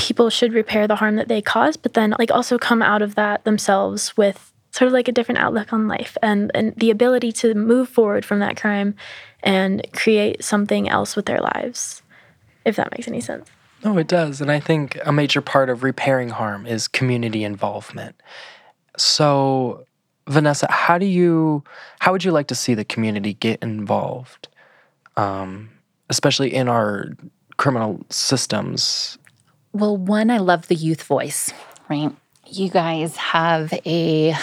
people 0.00 0.30
should 0.30 0.54
repair 0.54 0.88
the 0.88 0.96
harm 0.96 1.16
that 1.16 1.28
they 1.28 1.42
caused, 1.42 1.82
but 1.82 1.92
then 1.92 2.14
like 2.18 2.30
also 2.30 2.58
come 2.58 2.80
out 2.80 3.02
of 3.02 3.16
that 3.16 3.44
themselves 3.44 4.16
with 4.16 4.50
sort 4.70 4.86
of 4.86 4.94
like 4.94 5.08
a 5.08 5.12
different 5.12 5.38
outlook 5.38 5.74
on 5.74 5.88
life 5.88 6.16
and, 6.22 6.50
and 6.54 6.74
the 6.76 6.90
ability 6.90 7.30
to 7.30 7.52
move 7.54 7.86
forward 7.86 8.24
from 8.24 8.38
that 8.38 8.56
crime 8.56 8.94
and 9.42 9.86
create 9.92 10.42
something 10.42 10.88
else 10.88 11.16
with 11.16 11.26
their 11.26 11.40
lives, 11.40 12.02
if 12.64 12.76
that 12.76 12.90
makes 12.92 13.08
any 13.08 13.20
sense. 13.20 13.46
No, 13.84 13.98
it 13.98 14.08
does. 14.08 14.40
And 14.40 14.50
I 14.50 14.58
think 14.58 14.98
a 15.04 15.12
major 15.12 15.42
part 15.42 15.68
of 15.68 15.82
repairing 15.82 16.30
harm 16.30 16.66
is 16.66 16.88
community 16.88 17.44
involvement. 17.44 18.14
So, 18.96 19.84
Vanessa, 20.28 20.66
how 20.70 20.96
do 20.96 21.06
you, 21.06 21.62
how 21.98 22.12
would 22.12 22.24
you 22.24 22.32
like 22.32 22.46
to 22.48 22.54
see 22.54 22.72
the 22.72 22.84
community 22.84 23.34
get 23.34 23.62
involved, 23.62 24.48
um, 25.16 25.70
especially 26.08 26.54
in 26.54 26.68
our 26.68 27.08
criminal 27.58 28.00
systems? 28.08 29.18
Well, 29.72 29.96
one, 29.96 30.30
I 30.30 30.38
love 30.38 30.68
the 30.68 30.74
youth 30.74 31.02
voice, 31.02 31.52
right? 31.88 32.10
You 32.46 32.68
guys 32.68 33.16
have 33.16 33.72
a 33.86 34.34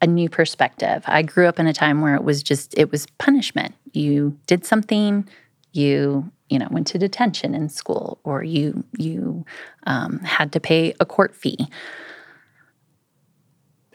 a 0.00 0.06
new 0.06 0.28
perspective. 0.30 1.02
I 1.06 1.22
grew 1.22 1.46
up 1.46 1.58
in 1.58 1.66
a 1.66 1.72
time 1.72 2.00
where 2.00 2.14
it 2.14 2.24
was 2.24 2.42
just 2.42 2.76
it 2.78 2.90
was 2.90 3.06
punishment. 3.18 3.74
You 3.92 4.38
did 4.46 4.64
something, 4.64 5.28
you 5.72 6.30
you 6.48 6.58
know 6.58 6.68
went 6.70 6.86
to 6.88 6.98
detention 6.98 7.54
in 7.54 7.68
school, 7.68 8.20
or 8.24 8.42
you 8.42 8.84
you 8.96 9.44
um, 9.86 10.20
had 10.20 10.52
to 10.52 10.60
pay 10.60 10.94
a 10.98 11.04
court 11.04 11.34
fee. 11.34 11.68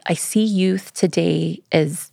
I 0.06 0.14
see 0.14 0.44
youth 0.44 0.92
today 0.92 1.62
as 1.72 2.12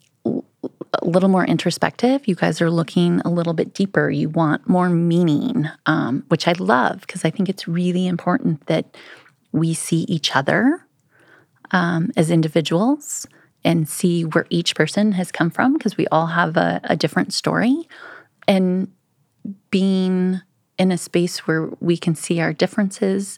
a 0.94 1.06
little 1.06 1.30
more 1.30 1.46
introspective. 1.46 2.28
You 2.28 2.36
guys 2.36 2.62
are 2.62 2.70
looking 2.70 3.22
a 3.22 3.30
little 3.30 3.54
bit 3.54 3.74
deeper. 3.74 4.10
You 4.10 4.30
want 4.30 4.68
more 4.68 4.90
meaning, 4.90 5.70
um, 5.86 6.26
which 6.28 6.48
I 6.48 6.54
love 6.54 7.02
because 7.02 7.24
I 7.24 7.30
think 7.30 7.48
it's 7.48 7.68
really 7.68 8.08
important 8.08 8.66
that 8.68 8.98
we 9.52 9.74
see 9.74 10.02
each 10.10 10.36
other 10.36 10.86
um, 11.72 12.12
as 12.18 12.30
individuals 12.30 13.26
and 13.64 13.88
see 13.88 14.24
where 14.24 14.46
each 14.50 14.76
person 14.76 15.14
has 15.14 15.32
come 15.32 15.50
from 15.50 15.74
because 15.74 15.96
we 15.98 16.08
all 16.08 16.28
have 16.28 16.58
a, 16.58 16.82
a 16.84 16.96
different 16.96 17.34
story. 17.34 17.88
And 18.48 18.92
being 19.70 20.42
in 20.78 20.92
a 20.92 20.98
space 20.98 21.40
where 21.48 21.70
we 21.80 21.96
can 21.98 22.16
see 22.16 22.40
our 22.42 22.54
differences, 22.54 23.38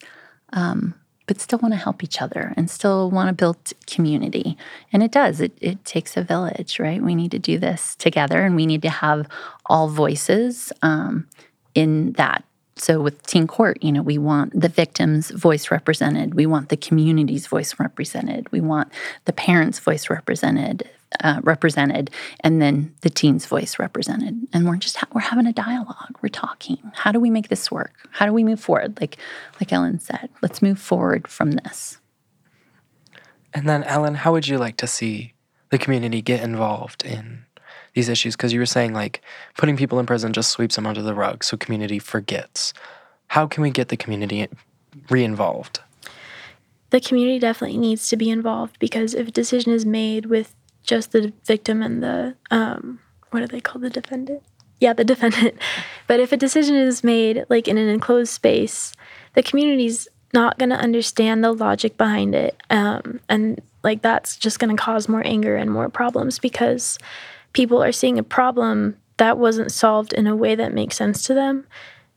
um, 0.53 0.95
but 1.25 1.39
still 1.39 1.59
want 1.59 1.73
to 1.73 1.79
help 1.79 2.03
each 2.03 2.21
other 2.21 2.53
and 2.57 2.69
still 2.69 3.09
want 3.09 3.29
to 3.29 3.33
build 3.33 3.57
community. 3.87 4.57
And 4.91 5.01
it 5.01 5.11
does, 5.11 5.39
it, 5.39 5.53
it 5.61 5.83
takes 5.85 6.17
a 6.17 6.23
village, 6.23 6.79
right? 6.79 7.01
We 7.01 7.15
need 7.15 7.31
to 7.31 7.39
do 7.39 7.57
this 7.57 7.95
together 7.95 8.45
and 8.45 8.55
we 8.55 8.65
need 8.65 8.81
to 8.81 8.89
have 8.89 9.27
all 9.65 9.87
voices 9.87 10.73
um, 10.81 11.27
in 11.73 12.13
that. 12.13 12.43
So 12.75 13.01
with 13.01 13.25
Teen 13.27 13.47
Court, 13.47 13.81
you 13.83 13.91
know, 13.91 14.01
we 14.01 14.17
want 14.17 14.59
the 14.59 14.67
victim's 14.67 15.29
voice 15.29 15.69
represented. 15.69 16.33
We 16.33 16.45
want 16.45 16.69
the 16.69 16.77
community's 16.77 17.47
voice 17.47 17.79
represented. 17.79 18.51
We 18.51 18.61
want 18.61 18.91
the 19.25 19.33
parents' 19.33 19.79
voice 19.79 20.09
represented, 20.09 20.89
uh, 21.23 21.39
represented, 21.43 22.09
and 22.41 22.61
then 22.61 22.93
the 23.01 23.09
teen's 23.09 23.45
voice 23.45 23.79
represented. 23.79 24.47
And 24.53 24.67
we're 24.67 24.77
just 24.77 24.97
ha- 24.97 25.07
we're 25.13 25.21
having 25.21 25.47
a 25.47 25.53
dialogue. 25.53 26.17
We're 26.21 26.29
talking. 26.29 26.77
How 26.93 27.11
do 27.11 27.19
we 27.19 27.29
make 27.29 27.49
this 27.49 27.71
work? 27.71 27.93
How 28.11 28.25
do 28.25 28.33
we 28.33 28.43
move 28.43 28.59
forward? 28.59 28.99
Like 28.99 29.17
like 29.59 29.71
Ellen 29.71 29.99
said, 29.99 30.29
let's 30.41 30.61
move 30.61 30.79
forward 30.79 31.27
from 31.27 31.51
this. 31.51 31.99
And 33.53 33.69
then, 33.69 33.83
Ellen, 33.83 34.15
how 34.15 34.31
would 34.31 34.47
you 34.47 34.57
like 34.57 34.77
to 34.77 34.87
see 34.87 35.33
the 35.69 35.77
community 35.77 36.21
get 36.21 36.41
involved 36.41 37.05
in 37.05 37.45
these 37.93 38.09
issues? 38.09 38.35
Because 38.35 38.51
you 38.51 38.59
were 38.59 38.65
saying 38.65 38.93
like 38.93 39.21
putting 39.57 39.77
people 39.77 39.99
in 39.99 40.05
prison 40.05 40.33
just 40.33 40.49
sweeps 40.49 40.75
them 40.75 40.87
under 40.87 41.01
the 41.01 41.13
rug, 41.13 41.43
so 41.43 41.55
community 41.57 41.99
forgets. 41.99 42.73
How 43.27 43.47
can 43.47 43.63
we 43.63 43.69
get 43.69 43.89
the 43.89 43.97
community 43.97 44.47
re-involved? 45.09 45.79
The 46.89 47.01
community 47.01 47.39
definitely 47.39 47.79
needs 47.79 48.07
to 48.09 48.17
be 48.17 48.29
involved 48.29 48.77
because 48.77 49.15
if 49.15 49.27
a 49.27 49.31
decision 49.31 49.71
is 49.71 49.85
made 49.85 50.27
with 50.27 50.53
just 50.83 51.11
the 51.11 51.33
victim 51.45 51.81
and 51.81 52.03
the 52.03 52.35
um, 52.51 52.99
what 53.31 53.39
do 53.39 53.47
they 53.47 53.61
call 53.61 53.81
the 53.81 53.89
defendant? 53.89 54.43
Yeah, 54.79 54.93
the 54.93 55.03
defendant. 55.03 55.55
But 56.05 56.19
if 56.19 56.33
a 56.33 56.37
decision 56.37 56.75
is 56.75 57.03
made 57.03 57.45
like 57.49 57.67
in 57.67 57.77
an 57.77 57.87
enclosed 57.87 58.31
space, 58.31 58.93
the 59.35 59.41
community's 59.41 60.09
not 60.33 60.59
going 60.59 60.69
to 60.69 60.75
understand 60.75 61.41
the 61.43 61.53
logic 61.53 61.97
behind 61.97 62.35
it, 62.35 62.61
um, 62.69 63.21
and 63.29 63.61
like 63.83 64.01
that's 64.01 64.35
just 64.35 64.59
going 64.59 64.75
to 64.75 64.81
cause 64.81 65.07
more 65.07 65.25
anger 65.25 65.55
and 65.55 65.71
more 65.71 65.87
problems 65.87 66.39
because 66.39 66.99
people 67.53 67.81
are 67.81 67.93
seeing 67.93 68.19
a 68.19 68.23
problem 68.23 68.97
that 69.17 69.37
wasn't 69.37 69.71
solved 69.71 70.11
in 70.11 70.27
a 70.27 70.35
way 70.35 70.55
that 70.55 70.73
makes 70.73 70.97
sense 70.97 71.23
to 71.23 71.33
them. 71.33 71.65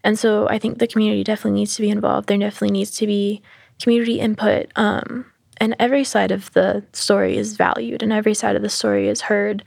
And 0.02 0.18
so 0.18 0.48
I 0.48 0.58
think 0.58 0.78
the 0.78 0.86
community 0.86 1.24
definitely 1.24 1.60
needs 1.60 1.76
to 1.76 1.82
be 1.82 1.90
involved. 1.90 2.28
There 2.28 2.38
definitely 2.38 2.70
needs 2.70 2.92
to 2.92 3.06
be 3.06 3.42
community 3.80 4.20
input. 4.20 4.70
Um, 4.76 5.26
and 5.58 5.74
every 5.78 6.04
side 6.04 6.30
of 6.30 6.52
the 6.52 6.84
story 6.92 7.36
is 7.36 7.56
valued 7.56 8.02
and 8.02 8.12
every 8.12 8.34
side 8.34 8.56
of 8.56 8.62
the 8.62 8.68
story 8.68 9.08
is 9.08 9.22
heard, 9.22 9.64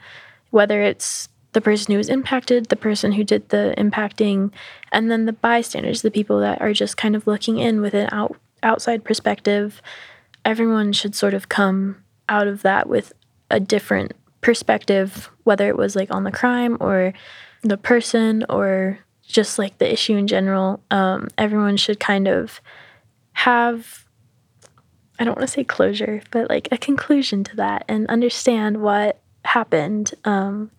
whether 0.52 0.82
it's 0.82 1.30
the 1.54 1.62
person 1.62 1.92
who 1.92 1.98
was 1.98 2.10
impacted, 2.10 2.68
the 2.68 2.76
person 2.76 3.12
who 3.14 3.24
did 3.24 3.50
the 3.50 3.74
impacting, 3.78 4.52
and 4.92 5.10
then 5.10 5.26
the 5.26 5.34
bystanders, 5.34 6.02
the 6.02 6.12
people 6.12 6.40
that 6.40 6.62
are 6.62 6.74
just 6.74 6.98
kind 6.98 7.16
of 7.16 7.26
looking 7.26 7.58
in 7.58 7.82
with 7.82 7.94
an 7.94 8.08
out, 8.12 8.38
outside 8.62 9.04
perspective. 9.04 9.82
Everyone 10.46 10.94
should 10.94 11.16
sort 11.16 11.34
of 11.34 11.50
come 11.50 12.04
out 12.28 12.48
of 12.48 12.62
that 12.62 12.88
with 12.88 13.14
a 13.50 13.60
different 13.60 14.14
perspective, 14.42 15.30
whether 15.44 15.68
it 15.68 15.78
was 15.78 15.96
like 15.96 16.14
on 16.14 16.24
the 16.24 16.32
crime 16.32 16.78
or 16.80 17.14
the 17.64 17.78
person 17.78 18.46
or 18.48 19.00
just 19.24 19.60
like 19.60 19.78
the 19.80 19.92
issue 19.92 20.16
in 20.16 20.28
general. 20.28 20.82
Um, 20.92 21.28
everyone 21.38 21.78
should 21.78 22.00
kind 22.00 22.28
of 22.28 22.62
have, 23.34 24.06
I 25.20 25.26
don't 25.26 25.38
want 25.38 25.48
to 25.48 25.54
say 25.54 25.64
closure, 25.66 26.22
but 26.32 26.50
like 26.50 26.70
a 26.72 26.78
conclusion 26.78 27.44
to 27.44 27.56
that 27.58 27.84
and 27.90 28.08
understand 28.08 28.82
what 28.82 29.20
happened. 29.44 30.14
Um, 30.24 30.72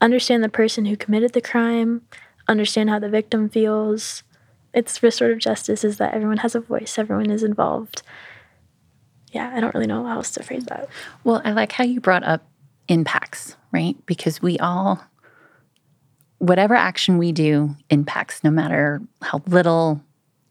understand 0.00 0.42
the 0.42 0.48
person 0.48 0.86
who 0.86 0.96
committed 0.96 1.32
the 1.32 1.40
crime, 1.40 2.02
understand 2.48 2.90
how 2.90 2.98
the 2.98 3.08
victim 3.08 3.48
feels. 3.48 4.24
It's 4.74 5.02
restorative 5.02 5.38
justice 5.38 5.84
is 5.84 5.98
that 5.98 6.14
everyone 6.14 6.38
has 6.38 6.54
a 6.54 6.60
voice, 6.60 6.98
everyone 6.98 7.30
is 7.30 7.42
involved. 7.42 8.02
Yeah, 9.32 9.52
I 9.54 9.60
don't 9.60 9.74
really 9.74 9.86
know 9.86 10.04
how 10.04 10.16
else 10.16 10.32
to 10.32 10.42
phrase 10.42 10.64
that. 10.66 10.88
Well, 11.22 11.40
I 11.44 11.52
like 11.52 11.72
how 11.72 11.84
you 11.84 12.00
brought 12.00 12.24
up 12.24 12.44
impacts, 12.88 13.56
right? 13.70 13.94
Because 14.06 14.42
we 14.42 14.58
all, 14.58 15.04
whatever 16.38 16.74
action 16.74 17.18
we 17.18 17.30
do 17.30 17.76
impacts, 17.90 18.42
no 18.42 18.50
matter 18.50 19.00
how 19.22 19.42
little 19.46 20.02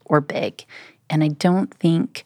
or 0.06 0.22
big. 0.22 0.64
And 1.10 1.22
I 1.22 1.28
don't 1.28 1.72
think 1.74 2.24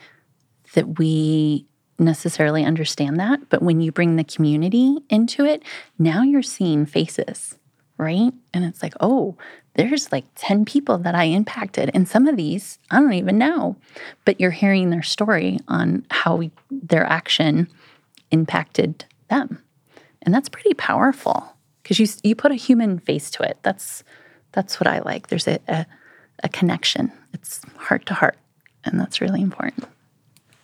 that 0.74 0.98
we 0.98 1.66
necessarily 1.98 2.64
understand 2.64 3.18
that. 3.18 3.48
But 3.48 3.62
when 3.62 3.80
you 3.80 3.92
bring 3.92 4.16
the 4.16 4.24
community 4.24 4.98
into 5.08 5.44
it, 5.44 5.62
now 5.98 6.22
you're 6.22 6.42
seeing 6.42 6.86
faces, 6.86 7.56
right? 7.98 8.32
And 8.52 8.64
it's 8.64 8.82
like, 8.82 8.94
oh, 9.00 9.36
there's 9.74 10.12
like 10.12 10.24
10 10.36 10.64
people 10.64 10.98
that 10.98 11.14
I 11.14 11.24
impacted. 11.24 11.90
And 11.94 12.08
some 12.08 12.26
of 12.28 12.36
these 12.36 12.78
I 12.90 13.00
don't 13.00 13.12
even 13.14 13.38
know. 13.38 13.76
But 14.24 14.40
you're 14.40 14.50
hearing 14.50 14.90
their 14.90 15.02
story 15.02 15.58
on 15.68 16.06
how 16.10 16.36
we, 16.36 16.50
their 16.70 17.04
action 17.04 17.68
impacted 18.30 19.04
them. 19.28 19.62
And 20.22 20.34
that's 20.34 20.48
pretty 20.48 20.74
powerful 20.74 21.56
because 21.82 21.98
you, 21.98 22.06
you 22.22 22.34
put 22.34 22.52
a 22.52 22.56
human 22.56 22.98
face 22.98 23.30
to 23.32 23.42
it. 23.42 23.58
That's, 23.62 24.04
that's 24.52 24.80
what 24.80 24.86
I 24.86 25.00
like. 25.00 25.28
There's 25.28 25.46
a, 25.46 25.58
a, 25.68 25.86
a 26.42 26.48
connection, 26.48 27.12
it's 27.32 27.60
heart 27.76 28.06
to 28.06 28.14
heart. 28.14 28.38
And 28.84 29.00
that's 29.00 29.20
really 29.20 29.40
important. 29.40 29.86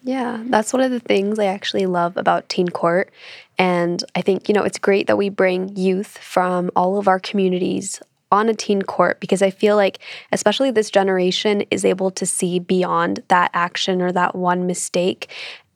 Yeah, 0.03 0.43
that's 0.47 0.73
one 0.73 0.83
of 0.83 0.91
the 0.91 1.01
things 1.01 1.39
I 1.39 1.47
actually 1.47 1.87
love 1.87 2.17
about 2.17 2.49
Teen 2.49 2.69
Court. 2.69 3.13
And 3.59 4.03
I 4.15 4.23
think, 4.23 4.49
you 4.49 4.55
know, 4.55 4.63
it's 4.63 4.79
great 4.79 5.07
that 5.07 5.19
we 5.19 5.29
bring 5.29 5.77
youth 5.77 6.17
from 6.19 6.71
all 6.75 6.99
of 6.99 7.07
our 7.07 7.21
communities 7.21 8.01
on 8.33 8.49
a 8.49 8.55
teen 8.55 8.83
court 8.83 9.21
because 9.21 9.43
I 9.43 9.51
feel 9.51 9.77
like, 9.77 9.99
especially 10.33 10.71
this 10.71 10.91
generation, 10.91 11.63
is 11.71 11.85
able 11.85 12.11
to 12.13 12.25
see 12.25 12.59
beyond 12.59 13.23
that 13.29 13.51
action 13.53 14.01
or 14.01 14.13
that 14.13 14.35
one 14.35 14.67
mistake. 14.67 15.31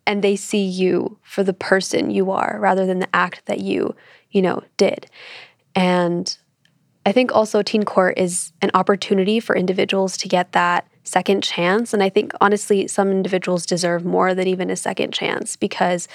And 0.07 0.23
they 0.23 0.37
see 0.37 0.65
you 0.65 1.19
for 1.23 1.43
the 1.43 1.53
person 1.53 2.11
you 2.11 2.31
are 2.31 2.59
rather 2.61 2.87
than 2.87 3.01
the 3.01 3.15
act 3.15 3.47
that 3.47 3.61
you, 3.61 3.95
you 4.31 4.41
know, 4.41 4.63
did. 4.77 5.07
And 5.75 6.37
I 7.05 7.13
think 7.13 7.35
also 7.35 7.63
teen 7.63 7.83
court 7.85 8.19
is 8.19 8.53
an 8.63 8.71
opportunity 8.73 9.41
for 9.41 9.57
individuals 9.57 10.17
to 10.19 10.29
get 10.29 10.53
that 10.53 10.87
second 11.05 11.43
chance. 11.43 11.95
And 11.95 12.03
I 12.03 12.09
think 12.09 12.33
honestly, 12.41 12.89
some 12.89 13.11
individuals 13.11 13.67
deserve 13.67 14.05
more 14.05 14.35
than 14.35 14.49
even 14.49 14.71
a 14.71 14.77
second 14.77 15.13
chance 15.13 15.57
because 15.57 16.09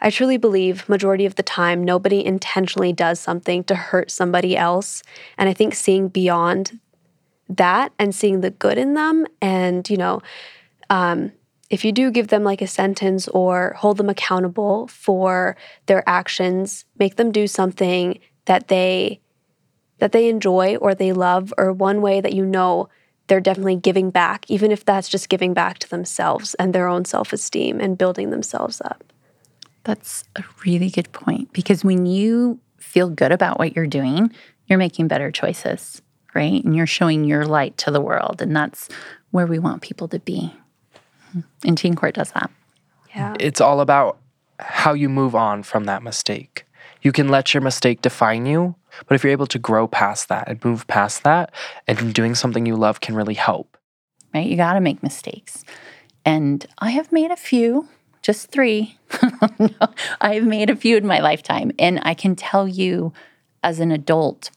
I 0.00 0.10
truly 0.10 0.36
believe 0.36 0.88
majority 0.88 1.26
of 1.26 1.34
the 1.34 1.42
time 1.42 1.82
nobody 1.82 2.24
intentionally 2.24 2.92
does 2.92 3.18
something 3.18 3.64
to 3.64 3.74
hurt 3.74 4.10
somebody 4.10 4.56
else. 4.56 5.02
And 5.38 5.48
I 5.48 5.54
think 5.54 5.74
seeing 5.74 6.08
beyond 6.08 6.78
that 7.48 7.92
and 7.98 8.14
seeing 8.14 8.40
the 8.40 8.50
good 8.50 8.78
in 8.78 8.94
them 8.94 9.26
and, 9.40 9.88
you 9.88 9.96
know, 9.96 10.22
um, 10.90 11.32
if 11.70 11.84
you 11.84 11.92
do 11.92 12.10
give 12.10 12.28
them 12.28 12.44
like 12.44 12.60
a 12.60 12.66
sentence 12.66 13.26
or 13.28 13.74
hold 13.78 13.96
them 13.96 14.10
accountable 14.10 14.86
for 14.88 15.56
their 15.86 16.08
actions, 16.08 16.84
make 16.98 17.16
them 17.16 17.32
do 17.32 17.46
something 17.46 18.18
that 18.44 18.68
they 18.68 19.20
that 19.98 20.12
they 20.12 20.28
enjoy 20.28 20.76
or 20.76 20.94
they 20.94 21.12
love, 21.12 21.54
or 21.56 21.72
one 21.72 22.02
way 22.02 22.20
that 22.20 22.34
you 22.34 22.44
know 22.44 22.88
they're 23.26 23.40
definitely 23.40 23.76
giving 23.76 24.10
back, 24.10 24.48
even 24.50 24.70
if 24.70 24.84
that's 24.84 25.08
just 25.08 25.28
giving 25.28 25.54
back 25.54 25.78
to 25.78 25.88
themselves 25.88 26.54
and 26.54 26.74
their 26.74 26.88
own 26.88 27.04
self 27.04 27.32
esteem 27.32 27.80
and 27.80 27.98
building 27.98 28.30
themselves 28.30 28.80
up? 28.84 29.04
That's 29.84 30.24
a 30.36 30.44
really 30.64 30.90
good 30.90 31.12
point 31.12 31.52
because 31.52 31.84
when 31.84 32.06
you 32.06 32.58
feel 32.78 33.10
good 33.10 33.32
about 33.32 33.58
what 33.58 33.76
you're 33.76 33.86
doing, 33.86 34.32
you're 34.66 34.78
making 34.78 35.08
better 35.08 35.30
choices, 35.30 36.00
right? 36.34 36.64
And 36.64 36.74
you're 36.74 36.86
showing 36.86 37.24
your 37.24 37.44
light 37.44 37.76
to 37.78 37.90
the 37.90 38.00
world. 38.00 38.40
And 38.40 38.54
that's 38.54 38.88
where 39.30 39.46
we 39.46 39.58
want 39.58 39.82
people 39.82 40.08
to 40.08 40.18
be. 40.18 40.54
And 41.64 41.76
Teen 41.76 41.94
Court 41.94 42.14
does 42.14 42.30
that. 42.32 42.50
Yeah. 43.14 43.34
It's 43.40 43.60
all 43.60 43.80
about 43.80 44.18
how 44.58 44.94
you 44.94 45.08
move 45.08 45.34
on 45.34 45.62
from 45.62 45.84
that 45.84 46.02
mistake. 46.02 46.66
You 47.04 47.12
can 47.12 47.28
let 47.28 47.52
your 47.52 47.60
mistake 47.60 48.00
define 48.00 48.46
you, 48.46 48.74
but 49.06 49.14
if 49.14 49.22
you're 49.22 49.30
able 49.30 49.46
to 49.48 49.58
grow 49.58 49.86
past 49.86 50.28
that 50.30 50.48
and 50.48 50.64
move 50.64 50.86
past 50.86 51.22
that, 51.22 51.52
and 51.86 52.14
doing 52.14 52.34
something 52.34 52.64
you 52.64 52.76
love 52.76 53.00
can 53.00 53.14
really 53.14 53.34
help. 53.34 53.76
right? 54.34 54.46
You 54.46 54.56
got 54.56 54.72
to 54.72 54.80
make 54.80 55.02
mistakes. 55.02 55.64
And 56.24 56.66
I 56.78 56.90
have 56.90 57.12
made 57.12 57.30
a 57.30 57.36
few, 57.36 57.88
just 58.22 58.50
three. 58.50 58.96
no, 59.58 59.68
I've 60.22 60.44
made 60.44 60.70
a 60.70 60.76
few 60.76 60.96
in 60.96 61.06
my 61.06 61.20
lifetime. 61.20 61.72
And 61.78 62.00
I 62.02 62.14
can 62.14 62.34
tell 62.34 62.66
you 62.66 63.12
as 63.62 63.80
an 63.80 63.92
adult, 63.92 64.50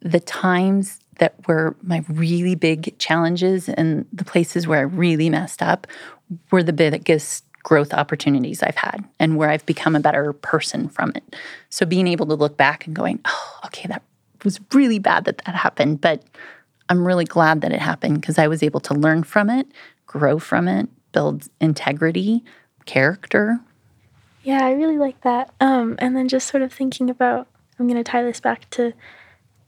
the 0.00 0.20
times 0.20 0.98
that 1.18 1.36
were 1.46 1.76
my 1.82 2.04
really 2.08 2.56
big 2.56 2.98
challenges 2.98 3.68
and 3.68 4.06
the 4.12 4.24
places 4.24 4.66
where 4.66 4.80
I 4.80 4.82
really 4.82 5.30
messed 5.30 5.62
up 5.62 5.86
were 6.50 6.64
the 6.64 6.72
biggest 6.72 7.44
growth 7.62 7.94
opportunities 7.94 8.62
I've 8.62 8.76
had 8.76 9.04
and 9.18 9.36
where 9.36 9.50
I've 9.50 9.64
become 9.66 9.94
a 9.94 10.00
better 10.00 10.32
person 10.32 10.88
from 10.88 11.12
it. 11.14 11.36
So 11.70 11.86
being 11.86 12.08
able 12.08 12.26
to 12.26 12.34
look 12.34 12.56
back 12.56 12.86
and 12.86 12.94
going, 12.94 13.20
oh, 13.24 13.60
okay, 13.66 13.86
that 13.88 14.02
was 14.44 14.60
really 14.72 14.98
bad 14.98 15.24
that 15.26 15.38
that 15.46 15.54
happened, 15.54 16.00
but 16.00 16.22
I'm 16.88 17.06
really 17.06 17.24
glad 17.24 17.60
that 17.60 17.72
it 17.72 17.80
happened 17.80 18.20
because 18.20 18.38
I 18.38 18.48
was 18.48 18.62
able 18.62 18.80
to 18.80 18.94
learn 18.94 19.22
from 19.22 19.48
it, 19.48 19.66
grow 20.06 20.38
from 20.38 20.68
it, 20.68 20.88
build 21.12 21.48
integrity, 21.60 22.44
character. 22.84 23.60
Yeah, 24.42 24.64
I 24.64 24.72
really 24.72 24.98
like 24.98 25.20
that. 25.22 25.54
Um, 25.60 25.94
and 26.00 26.16
then 26.16 26.28
just 26.28 26.48
sort 26.48 26.62
of 26.62 26.72
thinking 26.72 27.08
about, 27.08 27.46
I'm 27.78 27.86
going 27.86 28.02
to 28.02 28.10
tie 28.10 28.22
this 28.22 28.40
back 28.40 28.68
to 28.70 28.92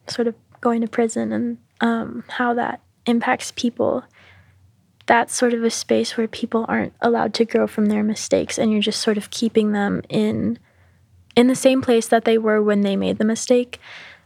sort 0.09 0.27
of 0.27 0.35
going 0.61 0.81
to 0.81 0.89
prison 0.89 1.33
and 1.33 1.59
um, 1.81 2.25
how 2.29 2.55
that 2.55 2.81
impacts 3.07 3.53
people. 3.53 4.05
That's 5.07 5.35
sort 5.35 5.53
of 5.53 5.63
a 5.63 5.71
space 5.71 6.17
where 6.17 6.29
people 6.29 6.65
aren't 6.69 6.95
allowed 7.01 7.35
to 7.35 7.45
grow 7.45 7.67
from 7.67 7.87
their 7.87 8.03
mistakes, 8.03 8.59
and 8.59 8.73
you're 8.73 8.81
just 8.81 9.01
sort 9.01 9.19
of 9.19 9.31
keeping 9.31 9.73
them 9.73 10.03
in 10.09 10.59
in 11.37 11.49
the 11.49 11.55
same 11.55 11.83
place 11.83 12.09
that 12.09 12.25
they 12.25 12.39
were 12.39 12.63
when 12.63 12.83
they 12.83 12.97
made 12.97 13.19
the 13.19 13.25
mistake. 13.25 13.81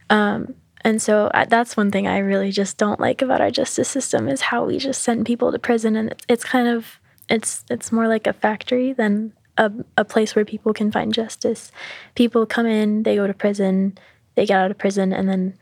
Um, 0.09 0.55
and 0.81 1.01
so 1.01 1.29
that's 1.49 1.75
one 1.75 1.91
thing 1.91 2.07
I 2.07 2.19
really 2.19 2.51
just 2.51 2.77
don't 2.77 2.99
like 2.99 3.21
about 3.21 3.41
our 3.41 3.51
justice 3.51 3.89
system 3.89 4.29
is 4.29 4.41
how 4.41 4.63
we 4.63 4.77
just 4.77 5.01
send 5.01 5.25
people 5.25 5.51
to 5.51 5.59
prison, 5.59 5.95
and 5.95 6.11
it's, 6.11 6.25
it's 6.29 6.43
kind 6.43 6.67
of 6.67 6.99
it's 7.27 7.65
it's 7.69 7.91
more 7.91 8.07
like 8.07 8.27
a 8.27 8.33
factory 8.33 8.93
than 8.93 9.33
a, 9.57 9.71
a 9.97 10.05
place 10.05 10.35
where 10.35 10.45
people 10.45 10.73
can 10.73 10.91
find 10.91 11.13
justice. 11.13 11.71
People 12.15 12.45
come 12.45 12.65
in, 12.65 13.03
they 13.03 13.15
go 13.15 13.27
to 13.27 13.33
prison, 13.33 13.97
they 14.35 14.45
get 14.45 14.59
out 14.59 14.71
of 14.71 14.77
prison, 14.77 15.11
and 15.11 15.27
then 15.27 15.57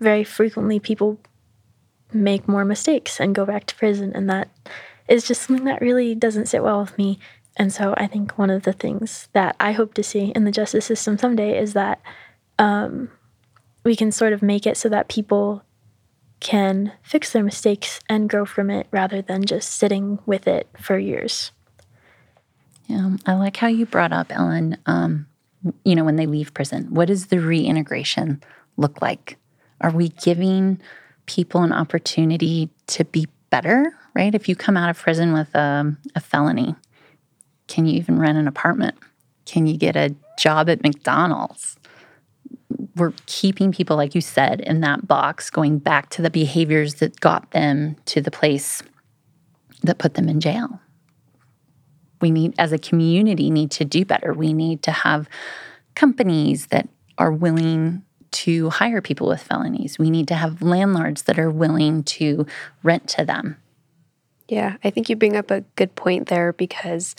very 0.00 0.24
frequently 0.24 0.80
people 0.80 1.18
make 2.14 2.48
more 2.48 2.64
mistakes 2.64 3.20
and 3.20 3.34
go 3.34 3.44
back 3.44 3.66
to 3.66 3.76
prison. 3.76 4.12
And 4.14 4.28
that 4.30 4.48
is 5.08 5.26
just 5.26 5.42
something 5.42 5.64
that 5.66 5.80
really 5.80 6.14
doesn't 6.14 6.46
sit 6.46 6.62
well 6.62 6.80
with 6.80 6.96
me. 6.96 7.18
And 7.56 7.72
so 7.72 7.94
I 7.96 8.06
think 8.06 8.38
one 8.38 8.50
of 8.50 8.62
the 8.62 8.72
things 8.72 9.28
that 9.32 9.56
I 9.60 9.72
hope 9.72 9.94
to 9.94 10.02
see 10.02 10.32
in 10.34 10.44
the 10.44 10.50
justice 10.50 10.86
system 10.86 11.18
someday 11.18 11.58
is 11.58 11.74
that 11.74 12.00
um, 12.58 13.10
we 13.84 13.96
can 13.96 14.10
sort 14.12 14.32
of 14.32 14.42
make 14.42 14.66
it 14.66 14.76
so 14.76 14.88
that 14.88 15.08
people 15.08 15.62
can 16.40 16.92
fix 17.02 17.32
their 17.32 17.44
mistakes 17.44 18.00
and 18.08 18.28
grow 18.28 18.44
from 18.44 18.70
it 18.70 18.86
rather 18.90 19.22
than 19.22 19.44
just 19.44 19.70
sitting 19.70 20.18
with 20.26 20.48
it 20.48 20.68
for 20.80 20.98
years. 20.98 21.52
Yeah, 22.86 23.16
I 23.26 23.34
like 23.34 23.56
how 23.56 23.68
you 23.68 23.86
brought 23.86 24.12
up, 24.12 24.26
Ellen, 24.30 24.76
um, 24.86 25.26
you 25.84 25.94
know, 25.94 26.04
when 26.04 26.16
they 26.16 26.26
leave 26.26 26.52
prison, 26.54 26.92
what 26.92 27.08
does 27.08 27.26
the 27.26 27.38
reintegration 27.38 28.42
look 28.76 29.00
like? 29.00 29.38
Are 29.80 29.92
we 29.92 30.08
giving 30.08 30.80
people 31.26 31.62
an 31.62 31.72
opportunity 31.72 32.70
to 32.88 33.04
be 33.04 33.26
better, 33.50 33.92
right? 34.14 34.34
If 34.34 34.48
you 34.48 34.56
come 34.56 34.76
out 34.76 34.90
of 34.90 34.98
prison 34.98 35.32
with 35.32 35.54
um, 35.54 35.98
a 36.14 36.20
felony, 36.20 36.74
can 37.68 37.86
you 37.86 37.94
even 37.94 38.18
rent 38.18 38.38
an 38.38 38.48
apartment? 38.48 38.96
Can 39.44 39.66
you 39.66 39.76
get 39.76 39.96
a 39.96 40.14
job 40.38 40.68
at 40.68 40.82
McDonald's? 40.82 41.76
We're 42.96 43.12
keeping 43.26 43.72
people, 43.72 43.96
like 43.96 44.14
you 44.14 44.20
said, 44.20 44.60
in 44.60 44.80
that 44.80 45.06
box, 45.06 45.50
going 45.50 45.78
back 45.78 46.10
to 46.10 46.22
the 46.22 46.30
behaviors 46.30 46.94
that 46.96 47.20
got 47.20 47.50
them 47.52 47.96
to 48.06 48.20
the 48.20 48.30
place 48.30 48.82
that 49.82 49.98
put 49.98 50.14
them 50.14 50.28
in 50.28 50.40
jail. 50.40 50.80
We 52.20 52.30
need, 52.30 52.54
as 52.58 52.72
a 52.72 52.78
community, 52.78 53.50
need 53.50 53.70
to 53.72 53.84
do 53.84 54.04
better. 54.04 54.32
We 54.32 54.52
need 54.52 54.82
to 54.84 54.92
have 54.92 55.28
companies 55.94 56.68
that 56.68 56.88
are 57.18 57.32
willing 57.32 58.02
to 58.32 58.70
hire 58.70 59.00
people 59.00 59.28
with 59.28 59.42
felonies. 59.42 59.98
We 59.98 60.10
need 60.10 60.28
to 60.28 60.34
have 60.34 60.62
landlords 60.62 61.22
that 61.22 61.38
are 61.38 61.50
willing 61.50 62.02
to 62.04 62.46
rent 62.82 63.08
to 63.10 63.24
them. 63.24 63.56
Yeah, 64.48 64.76
I 64.84 64.90
think 64.90 65.08
you 65.08 65.16
bring 65.16 65.36
up 65.36 65.50
a 65.50 65.62
good 65.76 65.94
point 65.94 66.28
there 66.28 66.52
because 66.52 67.14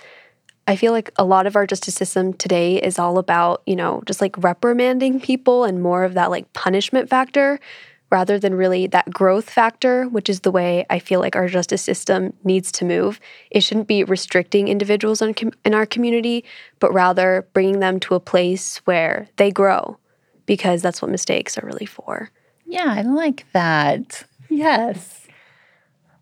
I 0.68 0.76
feel 0.76 0.92
like 0.92 1.12
a 1.18 1.26
lot 1.26 1.46
of 1.46 1.56
our 1.56 1.68
justice 1.68 1.96
system 1.96 2.34
today 2.34 2.82
is 2.82 2.98
all 2.98 3.18
about, 3.18 3.64
you 3.66 3.76
know, 3.76 4.02
just 4.06 4.22
like 4.22 4.42
reprimanding 4.42 5.20
people 5.20 5.64
and 5.64 5.82
more 5.82 6.04
of 6.04 6.14
that 6.14 6.30
like 6.30 6.52
punishment 6.54 7.10
factor 7.10 7.60
rather 8.14 8.38
than 8.38 8.54
really 8.54 8.86
that 8.86 9.10
growth 9.10 9.50
factor, 9.50 10.08
which 10.08 10.30
is 10.30 10.42
the 10.42 10.52
way 10.52 10.86
I 10.90 11.00
feel 11.00 11.20
like 11.20 11.36
our 11.36 11.48
justice 11.48 11.82
system 11.82 12.32
needs 12.44 12.72
to 12.74 12.86
move. 12.86 13.20
It 13.50 13.62
shouldn't 13.62 13.88
be 13.88 14.04
restricting 14.04 14.68
individuals 14.68 15.20
in, 15.20 15.74
our 15.74 15.88
community, 15.88 16.46
but 16.80 16.94
rather 16.94 17.48
bringing 17.54 17.80
them 17.80 18.00
to 18.02 18.14
a 18.14 18.20
place 18.20 18.78
where 18.86 19.28
they 19.38 19.50
grow 19.50 19.98
because 20.46 20.82
that's 20.82 21.02
what 21.02 21.12
mistakes 21.12 21.58
are 21.58 21.66
really 21.66 21.86
for. 21.86 22.30
Yeah, 22.66 22.94
I 22.98 23.02
like 23.02 23.46
that. 23.54 24.24
Yes. 24.50 25.28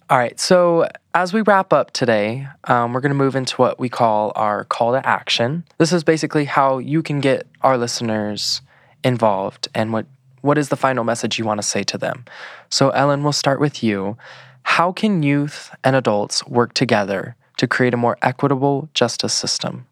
All 0.09 0.17
right, 0.17 0.37
so 0.39 0.89
as 1.13 1.31
we 1.31 1.41
wrap 1.41 1.71
up 1.71 1.91
today, 1.91 2.45
um, 2.65 2.91
we're 2.91 2.99
going 2.99 3.11
to 3.11 3.17
move 3.17 3.35
into 3.35 3.55
what 3.55 3.79
we 3.79 3.87
call 3.87 4.33
our 4.35 4.65
call 4.65 4.91
to 4.91 5.07
action. 5.07 5.63
This 5.77 5.93
is 5.93 6.03
basically 6.03 6.43
how 6.43 6.79
you 6.79 7.01
can 7.01 7.21
get 7.21 7.47
our 7.61 7.77
listeners 7.77 8.61
involved 9.05 9.69
and 9.73 9.93
what, 9.93 10.05
what 10.41 10.57
is 10.57 10.67
the 10.67 10.75
final 10.75 11.05
message 11.05 11.39
you 11.39 11.45
want 11.45 11.61
to 11.61 11.67
say 11.67 11.83
to 11.83 11.97
them. 11.97 12.25
So, 12.69 12.89
Ellen, 12.89 13.23
we'll 13.23 13.31
start 13.31 13.61
with 13.61 13.81
you. 13.83 14.17
How 14.63 14.91
can 14.91 15.23
youth 15.23 15.73
and 15.83 15.95
adults 15.95 16.45
work 16.45 16.73
together 16.73 17.37
to 17.55 17.67
create 17.67 17.93
a 17.93 17.97
more 17.97 18.17
equitable 18.21 18.89
justice 18.93 19.33
system? 19.33 19.87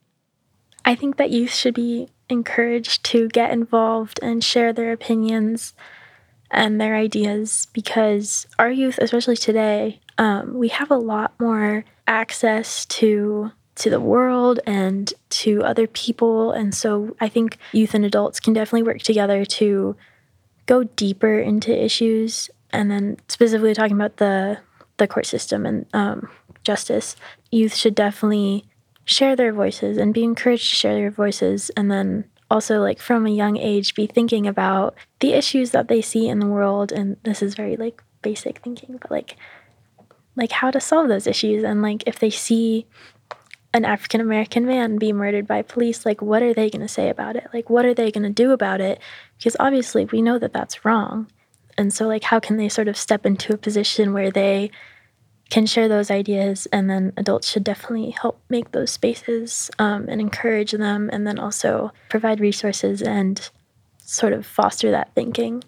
I 0.83 0.95
think 0.95 1.17
that 1.17 1.31
youth 1.31 1.53
should 1.53 1.73
be 1.73 2.09
encouraged 2.29 3.03
to 3.05 3.27
get 3.29 3.51
involved 3.51 4.19
and 4.21 4.43
share 4.43 4.71
their 4.71 4.91
opinions 4.91 5.73
and 6.51 6.79
their 6.79 6.95
ideas 6.95 7.67
because 7.73 8.47
our 8.57 8.71
youth, 8.71 8.97
especially 8.99 9.37
today, 9.37 9.99
um, 10.17 10.53
we 10.53 10.69
have 10.69 10.91
a 10.91 10.97
lot 10.97 11.33
more 11.39 11.85
access 12.07 12.85
to 12.85 13.51
to 13.75 13.89
the 13.89 13.99
world 13.99 14.59
and 14.65 15.13
to 15.29 15.63
other 15.63 15.87
people, 15.87 16.51
and 16.51 16.75
so 16.75 17.15
I 17.21 17.29
think 17.29 17.57
youth 17.71 17.93
and 17.93 18.03
adults 18.03 18.41
can 18.41 18.53
definitely 18.53 18.83
work 18.83 19.01
together 19.01 19.45
to 19.45 19.95
go 20.65 20.83
deeper 20.83 21.39
into 21.39 21.71
issues, 21.71 22.49
and 22.71 22.91
then 22.91 23.17
specifically 23.29 23.73
talking 23.73 23.95
about 23.95 24.17
the 24.17 24.59
the 24.97 25.07
court 25.07 25.25
system 25.25 25.65
and 25.65 25.85
um, 25.93 26.29
justice, 26.63 27.15
youth 27.51 27.73
should 27.73 27.95
definitely 27.95 28.65
share 29.09 29.35
their 29.35 29.51
voices 29.51 29.97
and 29.97 30.13
be 30.13 30.23
encouraged 30.23 30.69
to 30.69 30.75
share 30.75 30.93
their 30.93 31.09
voices, 31.09 31.71
and 31.75 31.89
then 31.89 32.25
also 32.51 32.79
like 32.79 32.99
from 32.99 33.25
a 33.25 33.31
young 33.31 33.57
age 33.57 33.95
be 33.95 34.05
thinking 34.05 34.45
about 34.45 34.95
the 35.19 35.33
issues 35.33 35.71
that 35.71 35.87
they 35.87 36.01
see 36.01 36.27
in 36.27 36.39
the 36.39 36.45
world. 36.45 36.91
And 36.91 37.17
this 37.23 37.41
is 37.41 37.55
very 37.55 37.75
like 37.75 38.03
basic 38.21 38.59
thinking 38.59 38.97
but 39.01 39.09
like 39.09 39.37
like 40.35 40.51
how 40.51 40.69
to 40.71 40.79
solve 40.79 41.07
those 41.07 41.27
issues. 41.27 41.63
And 41.63 41.81
like 41.81 42.03
if 42.05 42.19
they 42.19 42.29
see 42.29 42.85
an 43.73 43.83
African 43.83 44.21
American 44.21 44.65
man 44.65 44.97
be 44.97 45.11
murdered 45.11 45.47
by 45.47 45.63
police 45.63 46.05
like 46.05 46.21
what 46.21 46.43
are 46.43 46.53
they 46.53 46.69
going 46.69 46.81
to 46.81 46.87
say 46.87 47.09
about 47.09 47.35
it? 47.35 47.47
Like 47.51 47.69
what 47.69 47.85
are 47.85 47.95
they 47.95 48.11
going 48.11 48.23
to 48.23 48.29
do 48.29 48.51
about 48.51 48.79
it? 48.79 48.99
Because 49.37 49.55
obviously 49.59 50.05
we 50.05 50.21
know 50.21 50.37
that 50.37 50.53
that's 50.53 50.85
wrong. 50.85 51.31
And 51.77 51.91
so 51.91 52.07
like 52.07 52.23
how 52.25 52.39
can 52.39 52.57
they 52.57 52.69
sort 52.69 52.87
of 52.87 52.97
step 52.97 53.25
into 53.25 53.53
a 53.53 53.57
position 53.57 54.13
where 54.13 54.31
they 54.31 54.69
can 55.49 55.65
share 55.65 55.87
those 55.87 56.11
ideas 56.11 56.67
and 56.71 56.89
then 56.89 57.11
adults 57.17 57.49
should 57.49 57.63
definitely 57.63 58.11
help 58.11 58.39
make 58.49 58.71
those 58.71 58.91
spaces 58.91 59.71
um, 59.79 60.07
and 60.07 60.21
encourage 60.21 60.71
them 60.71 61.09
and 61.11 61.25
then 61.25 61.39
also 61.39 61.91
provide 62.09 62.39
resources 62.39 63.01
and 63.01 63.49
sort 63.97 64.33
of 64.33 64.45
foster 64.45 64.91
that 64.91 65.13
thinking 65.15 65.63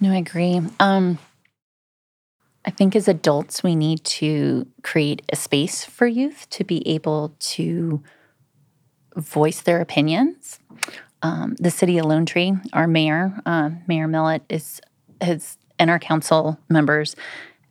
No, 0.00 0.12
I 0.12 0.16
agree. 0.16 0.60
Um, 0.80 1.18
I 2.64 2.70
think 2.70 2.94
as 2.94 3.08
adults, 3.08 3.62
we 3.62 3.74
need 3.74 4.04
to 4.04 4.66
create 4.82 5.22
a 5.32 5.36
space 5.36 5.84
for 5.84 6.06
youth 6.06 6.48
to 6.50 6.64
be 6.64 6.86
able 6.88 7.34
to 7.38 8.02
voice 9.16 9.60
their 9.60 9.80
opinions. 9.80 10.58
um, 11.22 11.54
the 11.58 11.70
city 11.70 11.98
of 11.98 12.06
Lone 12.06 12.26
Tree, 12.26 12.54
our 12.72 12.86
mayor, 12.86 13.40
uh, 13.46 13.70
Mayor 13.86 14.08
Millet, 14.08 14.42
is 14.48 14.80
has 15.20 15.58
and 15.78 15.90
our 15.90 15.98
council 15.98 16.58
members 16.68 17.16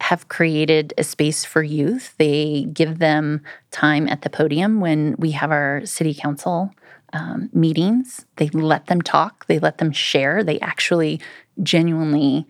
have 0.02 0.28
created 0.28 0.94
a 0.98 1.04
space 1.04 1.46
for 1.46 1.64
youth. 1.64 2.16
They 2.18 2.68
give 2.74 3.00
them 3.00 3.42
time 3.70 4.08
at 4.08 4.24
the 4.24 4.30
podium 4.30 4.82
when 4.82 5.16
we 5.18 5.32
have 5.32 5.52
our 5.52 5.86
city 5.86 6.14
council 6.14 6.74
um, 7.14 7.50
meetings. 7.54 8.26
They 8.38 8.50
let 8.50 8.88
them 8.88 9.02
talk. 9.02 9.46
They 9.48 9.60
let 9.60 9.78
them 9.78 9.92
share. 9.92 10.44
They 10.44 10.60
actually 10.60 11.22
genuinely 11.62 12.48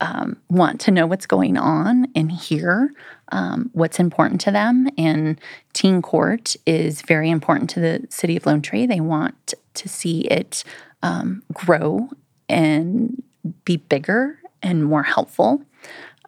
um, 0.00 0.36
want 0.48 0.80
to 0.82 0.90
know 0.90 1.06
what's 1.06 1.26
going 1.26 1.56
on 1.56 2.06
and 2.14 2.32
hear 2.32 2.92
um, 3.32 3.70
what's 3.72 3.98
important 3.98 4.40
to 4.42 4.50
them. 4.50 4.88
And 4.96 5.40
Teen 5.72 6.00
Court 6.00 6.56
is 6.66 7.02
very 7.02 7.30
important 7.30 7.68
to 7.70 7.80
the 7.80 8.06
city 8.08 8.36
of 8.36 8.46
Lone 8.46 8.62
Tree. 8.62 8.86
They 8.86 9.00
want 9.00 9.54
to 9.74 9.88
see 9.88 10.22
it 10.22 10.64
um, 11.02 11.42
grow 11.52 12.08
and 12.48 13.22
be 13.64 13.76
bigger 13.76 14.38
and 14.62 14.84
more 14.84 15.02
helpful. 15.02 15.62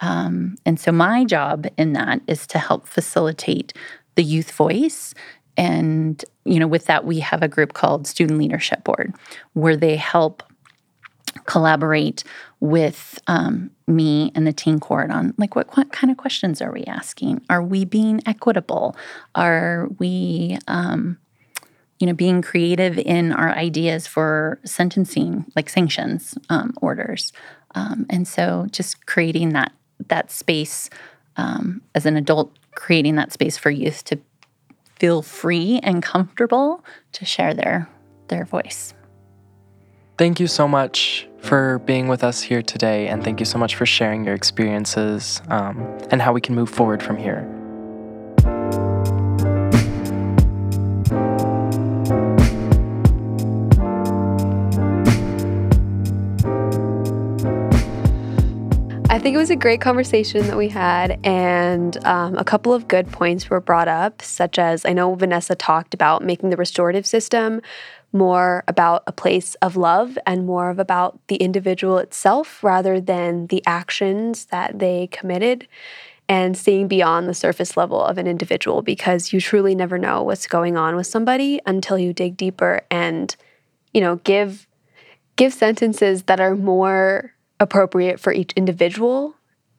Um, 0.01 0.55
and 0.65 0.79
so, 0.79 0.91
my 0.91 1.23
job 1.25 1.67
in 1.77 1.93
that 1.93 2.21
is 2.27 2.47
to 2.47 2.59
help 2.59 2.87
facilitate 2.87 3.73
the 4.15 4.23
youth 4.23 4.51
voice. 4.51 5.13
And, 5.55 6.23
you 6.45 6.59
know, 6.59 6.67
with 6.67 6.85
that, 6.85 7.05
we 7.05 7.19
have 7.19 7.43
a 7.43 7.47
group 7.47 7.73
called 7.73 8.07
Student 8.07 8.39
Leadership 8.39 8.83
Board 8.83 9.13
where 9.53 9.77
they 9.77 9.95
help 9.95 10.43
collaborate 11.45 12.23
with 12.59 13.19
um, 13.27 13.71
me 13.87 14.31
and 14.35 14.47
the 14.47 14.53
teen 14.53 14.79
court 14.79 15.11
on 15.11 15.33
like 15.37 15.55
what, 15.55 15.75
what, 15.75 15.91
kind 15.91 16.11
of 16.11 16.17
questions 16.17 16.61
are 16.61 16.71
we 16.71 16.83
asking? 16.85 17.41
Are 17.49 17.61
we 17.61 17.85
being 17.85 18.21
equitable? 18.25 18.95
Are 19.35 19.89
we 19.99 20.57
um, 20.67 21.17
you 21.99 22.07
know 22.07 22.13
being 22.13 22.41
creative 22.41 22.97
in 22.97 23.33
our 23.33 23.49
ideas 23.49 24.07
for 24.07 24.59
sentencing 24.63 25.45
like 25.55 25.69
sanctions 25.69 26.37
um, 26.49 26.73
orders? 26.81 27.33
Um, 27.75 28.05
and 28.09 28.27
so 28.27 28.67
just 28.71 29.05
creating 29.05 29.49
that 29.49 29.71
that 30.09 30.31
space 30.31 30.89
um, 31.37 31.81
as 31.95 32.05
an 32.05 32.15
adult 32.17 32.51
creating 32.75 33.15
that 33.15 33.31
space 33.31 33.57
for 33.57 33.69
youth 33.69 34.03
to 34.05 34.19
feel 34.99 35.21
free 35.21 35.79
and 35.83 36.01
comfortable 36.01 36.83
to 37.11 37.25
share 37.25 37.53
their 37.53 37.89
their 38.27 38.45
voice 38.45 38.93
Thank 40.17 40.39
you 40.39 40.45
so 40.45 40.67
much 40.67 41.27
for 41.39 41.79
being 41.79 42.07
with 42.07 42.23
us 42.23 42.41
here 42.41 42.61
today, 42.61 43.07
and 43.07 43.23
thank 43.23 43.39
you 43.39 43.47
so 43.47 43.57
much 43.57 43.75
for 43.75 43.85
sharing 43.85 44.23
your 44.23 44.35
experiences 44.35 45.41
um, 45.49 45.81
and 46.11 46.21
how 46.21 46.31
we 46.33 46.39
can 46.39 46.53
move 46.53 46.69
forward 46.69 47.01
from 47.01 47.17
here. 47.17 47.49
Think 59.23 59.35
it 59.35 59.39
was 59.39 59.49
a 59.49 59.55
great 59.55 59.79
conversation 59.79 60.45
that 60.47 60.57
we 60.57 60.67
had, 60.67 61.17
and 61.25 61.95
um, 62.05 62.37
a 62.37 62.43
couple 62.43 62.73
of 62.73 62.89
good 62.89 63.09
points 63.09 63.49
were 63.49 63.61
brought 63.61 63.87
up, 63.87 64.21
such 64.21 64.59
as 64.59 64.85
I 64.85 64.91
know 64.91 65.15
Vanessa 65.15 65.55
talked 65.55 65.93
about 65.93 66.25
making 66.25 66.49
the 66.49 66.57
restorative 66.57 67.05
system 67.05 67.61
more 68.11 68.65
about 68.67 69.01
a 69.07 69.13
place 69.13 69.55
of 69.61 69.77
love 69.77 70.17
and 70.27 70.45
more 70.45 70.69
of 70.69 70.77
about 70.77 71.25
the 71.29 71.37
individual 71.37 71.99
itself 71.99 72.61
rather 72.61 72.99
than 72.99 73.47
the 73.47 73.63
actions 73.65 74.47
that 74.47 74.79
they 74.79 75.07
committed 75.07 75.69
and 76.27 76.57
seeing 76.57 76.89
beyond 76.89 77.29
the 77.29 77.33
surface 77.33 77.77
level 77.77 78.03
of 78.03 78.17
an 78.17 78.27
individual 78.27 78.81
because 78.81 79.31
you 79.31 79.39
truly 79.39 79.73
never 79.73 79.97
know 79.97 80.21
what's 80.21 80.47
going 80.47 80.75
on 80.75 80.97
with 80.97 81.07
somebody 81.07 81.61
until 81.65 81.97
you 81.97 82.11
dig 82.11 82.35
deeper 82.35 82.81
and 82.91 83.37
you 83.93 84.01
know 84.01 84.17
give 84.17 84.67
give 85.37 85.53
sentences 85.53 86.23
that 86.23 86.41
are 86.41 86.55
more 86.55 87.33
appropriate 87.59 88.19
for 88.19 88.33
each 88.33 88.51
individual 88.53 89.35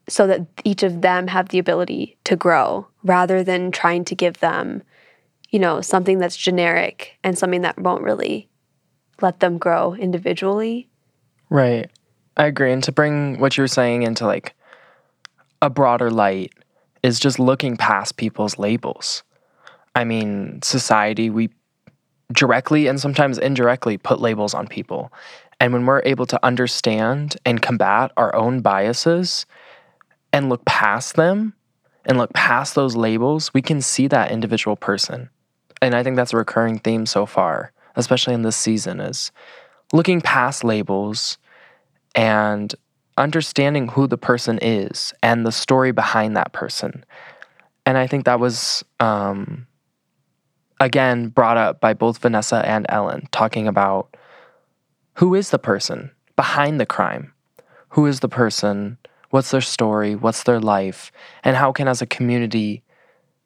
so 0.08 0.26
that 0.26 0.46
each 0.64 0.82
of 0.82 1.00
them 1.00 1.28
have 1.28 1.48
the 1.48 1.58
ability 1.58 2.16
to 2.24 2.36
grow 2.36 2.86
rather 3.02 3.42
than 3.42 3.70
trying 3.70 4.04
to 4.04 4.14
give 4.14 4.38
them 4.38 4.82
you 5.54 5.60
know, 5.60 5.80
something 5.80 6.18
that's 6.18 6.36
generic 6.36 7.16
and 7.22 7.38
something 7.38 7.60
that 7.60 7.78
won't 7.78 8.02
really 8.02 8.48
let 9.22 9.38
them 9.38 9.56
grow 9.56 9.94
individually. 9.94 10.88
Right. 11.48 11.88
I 12.36 12.46
agree. 12.46 12.72
And 12.72 12.82
to 12.82 12.90
bring 12.90 13.38
what 13.38 13.56
you're 13.56 13.68
saying 13.68 14.02
into 14.02 14.26
like 14.26 14.56
a 15.62 15.70
broader 15.70 16.10
light 16.10 16.52
is 17.04 17.20
just 17.20 17.38
looking 17.38 17.76
past 17.76 18.16
people's 18.16 18.58
labels. 18.58 19.22
I 19.94 20.02
mean, 20.02 20.60
society, 20.60 21.30
we 21.30 21.50
directly 22.32 22.88
and 22.88 23.00
sometimes 23.00 23.38
indirectly 23.38 23.96
put 23.96 24.20
labels 24.20 24.54
on 24.54 24.66
people. 24.66 25.12
And 25.64 25.72
when 25.72 25.86
we're 25.86 26.02
able 26.04 26.26
to 26.26 26.44
understand 26.44 27.38
and 27.46 27.62
combat 27.62 28.12
our 28.18 28.34
own 28.34 28.60
biases 28.60 29.46
and 30.30 30.50
look 30.50 30.64
past 30.66 31.16
them 31.16 31.54
and 32.04 32.18
look 32.18 32.34
past 32.34 32.74
those 32.74 32.96
labels, 32.96 33.54
we 33.54 33.62
can 33.62 33.80
see 33.80 34.06
that 34.08 34.30
individual 34.30 34.76
person 34.76 35.30
and 35.84 35.94
I 35.94 36.02
think 36.02 36.16
that's 36.16 36.32
a 36.32 36.38
recurring 36.38 36.78
theme 36.78 37.04
so 37.04 37.26
far, 37.26 37.72
especially 37.94 38.34
in 38.34 38.42
this 38.42 38.56
season, 38.56 39.00
is 39.00 39.30
looking 39.92 40.20
past 40.20 40.64
labels 40.64 41.36
and 42.14 42.74
understanding 43.18 43.88
who 43.88 44.06
the 44.06 44.16
person 44.16 44.58
is 44.62 45.12
and 45.22 45.44
the 45.44 45.52
story 45.52 45.92
behind 45.92 46.36
that 46.36 46.52
person. 46.52 47.04
And 47.84 47.98
I 47.98 48.06
think 48.06 48.24
that 48.24 48.40
was, 48.40 48.82
um, 48.98 49.66
again, 50.80 51.28
brought 51.28 51.58
up 51.58 51.80
by 51.80 51.92
both 51.92 52.18
Vanessa 52.18 52.66
and 52.66 52.86
Ellen, 52.88 53.28
talking 53.30 53.68
about 53.68 54.16
who 55.14 55.34
is 55.34 55.50
the 55.50 55.58
person 55.58 56.10
behind 56.36 56.80
the 56.80 56.86
crime? 56.86 57.32
Who 57.90 58.06
is 58.06 58.20
the 58.20 58.28
person? 58.28 58.98
What's 59.30 59.50
their 59.50 59.60
story? 59.60 60.16
What's 60.16 60.42
their 60.42 60.60
life? 60.60 61.12
And 61.44 61.56
how 61.56 61.72
can, 61.72 61.86
as 61.86 62.02
a 62.02 62.06
community, 62.06 62.82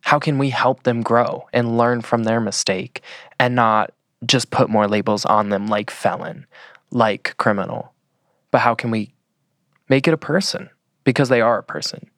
how 0.00 0.18
can 0.18 0.38
we 0.38 0.50
help 0.50 0.84
them 0.84 1.02
grow 1.02 1.46
and 1.52 1.76
learn 1.76 2.00
from 2.00 2.24
their 2.24 2.40
mistake 2.40 3.02
and 3.38 3.54
not 3.54 3.92
just 4.24 4.50
put 4.50 4.70
more 4.70 4.88
labels 4.88 5.24
on 5.26 5.50
them 5.50 5.66
like 5.66 5.90
felon, 5.90 6.46
like 6.90 7.36
criminal? 7.36 7.92
But 8.50 8.60
how 8.60 8.74
can 8.74 8.90
we 8.90 9.12
make 9.88 10.08
it 10.08 10.14
a 10.14 10.18
person 10.18 10.70
because 11.04 11.28
they 11.28 11.42
are 11.42 11.58
a 11.58 11.62
person? 11.62 12.08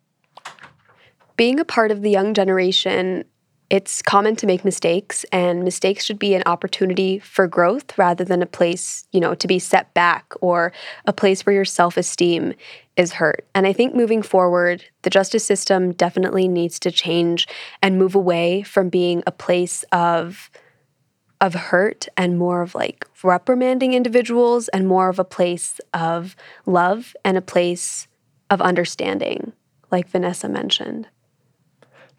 Being 1.37 1.59
a 1.59 1.65
part 1.65 1.91
of 1.91 2.03
the 2.03 2.11
young 2.11 2.35
generation, 2.35 3.25
it's 3.71 4.03
common 4.03 4.35
to 4.37 4.47
make 4.47 4.65
mistakes, 4.65 5.25
and 5.31 5.63
mistakes 5.63 6.05
should 6.05 6.19
be 6.19 6.35
an 6.35 6.43
opportunity 6.45 7.21
for 7.21 7.47
growth 7.47 7.97
rather 7.97 8.25
than 8.25 8.43
a 8.43 8.47
place, 8.47 9.07
you 9.13 9.21
know, 9.21 9.35
to 9.37 9.47
be 9.47 9.61
set 9.61 9.95
back 9.95 10.33
or 10.41 10.73
a 11.07 11.13
place 11.13 11.47
where 11.47 11.55
your 11.55 11.65
self 11.65 11.97
esteem 11.97 12.53
is 12.97 13.13
hurt. 13.13 13.47
And 13.55 13.69
I 13.69 13.73
think 13.73 13.95
moving 13.95 14.23
forward, 14.23 14.85
the 15.03 15.11
justice 15.11 15.45
system 15.45 15.93
definitely 15.93 16.49
needs 16.49 16.81
to 16.81 16.91
change 16.91 17.47
and 17.81 17.97
move 17.97 18.17
away 18.17 18.63
from 18.63 18.89
being 18.89 19.23
a 19.27 19.33
place 19.33 19.85
of 19.93 20.51
of 21.41 21.55
hurt 21.55 22.07
and 22.19 22.39
more 22.39 22.61
of 22.61 22.75
like 22.75 23.07
reprimanding 23.23 23.95
individuals 23.95 24.69
and 24.69 24.87
more 24.87 25.09
of 25.09 25.19
a 25.19 25.25
place 25.25 25.81
of 25.95 26.37
love 26.67 27.17
and 27.25 27.39
a 27.39 27.43
place 27.43 28.09
of 28.51 28.61
understanding, 28.61 29.53
like 29.91 30.09
Vanessa 30.09 30.49
mentioned. 30.49 31.07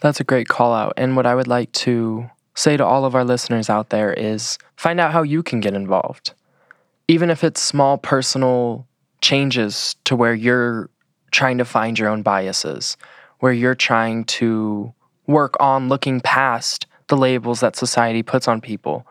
That's 0.02 0.20
a 0.20 0.24
great 0.26 0.48
call 0.48 0.74
out. 0.74 0.94
And 0.98 1.16
what 1.16 1.26
I 1.26 1.36
would 1.36 1.48
like 1.48 1.72
to 1.74 2.30
say 2.56 2.76
to 2.76 2.86
all 2.86 3.06
of 3.06 3.16
our 3.16 3.24
listeners 3.24 3.70
out 3.70 3.90
there 3.90 4.12
is 4.12 4.58
find 4.76 5.00
out 5.00 5.14
how 5.14 5.22
you 5.22 5.42
can 5.42 5.60
get 5.60 5.74
involved. 5.74 6.34
Even 7.08 7.30
if 7.30 7.44
it's 7.44 7.62
small 7.62 7.98
personal 7.98 8.88
changes 9.22 9.96
to 10.06 10.16
where 10.16 10.34
you're 10.34 10.90
trying 11.32 11.58
to 11.60 11.66
find 11.66 11.98
your 11.98 12.10
own 12.10 12.24
biases, 12.24 12.98
where 13.40 13.54
you're 13.54 13.76
trying 13.76 14.24
to 14.26 14.94
work 15.28 15.56
on 15.60 15.88
looking 15.88 16.20
past 16.20 16.88
the 17.08 17.18
labels 17.18 17.60
that 17.60 17.76
society 17.76 18.24
puts 18.24 18.48
on 18.48 18.60
people 18.60 19.06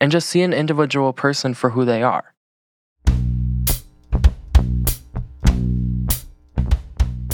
and 0.00 0.12
just 0.12 0.28
see 0.28 0.42
an 0.42 0.52
individual 0.52 1.12
person 1.12 1.52
for 1.52 1.70
who 1.70 1.84
they 1.84 2.02
are. 2.02 2.32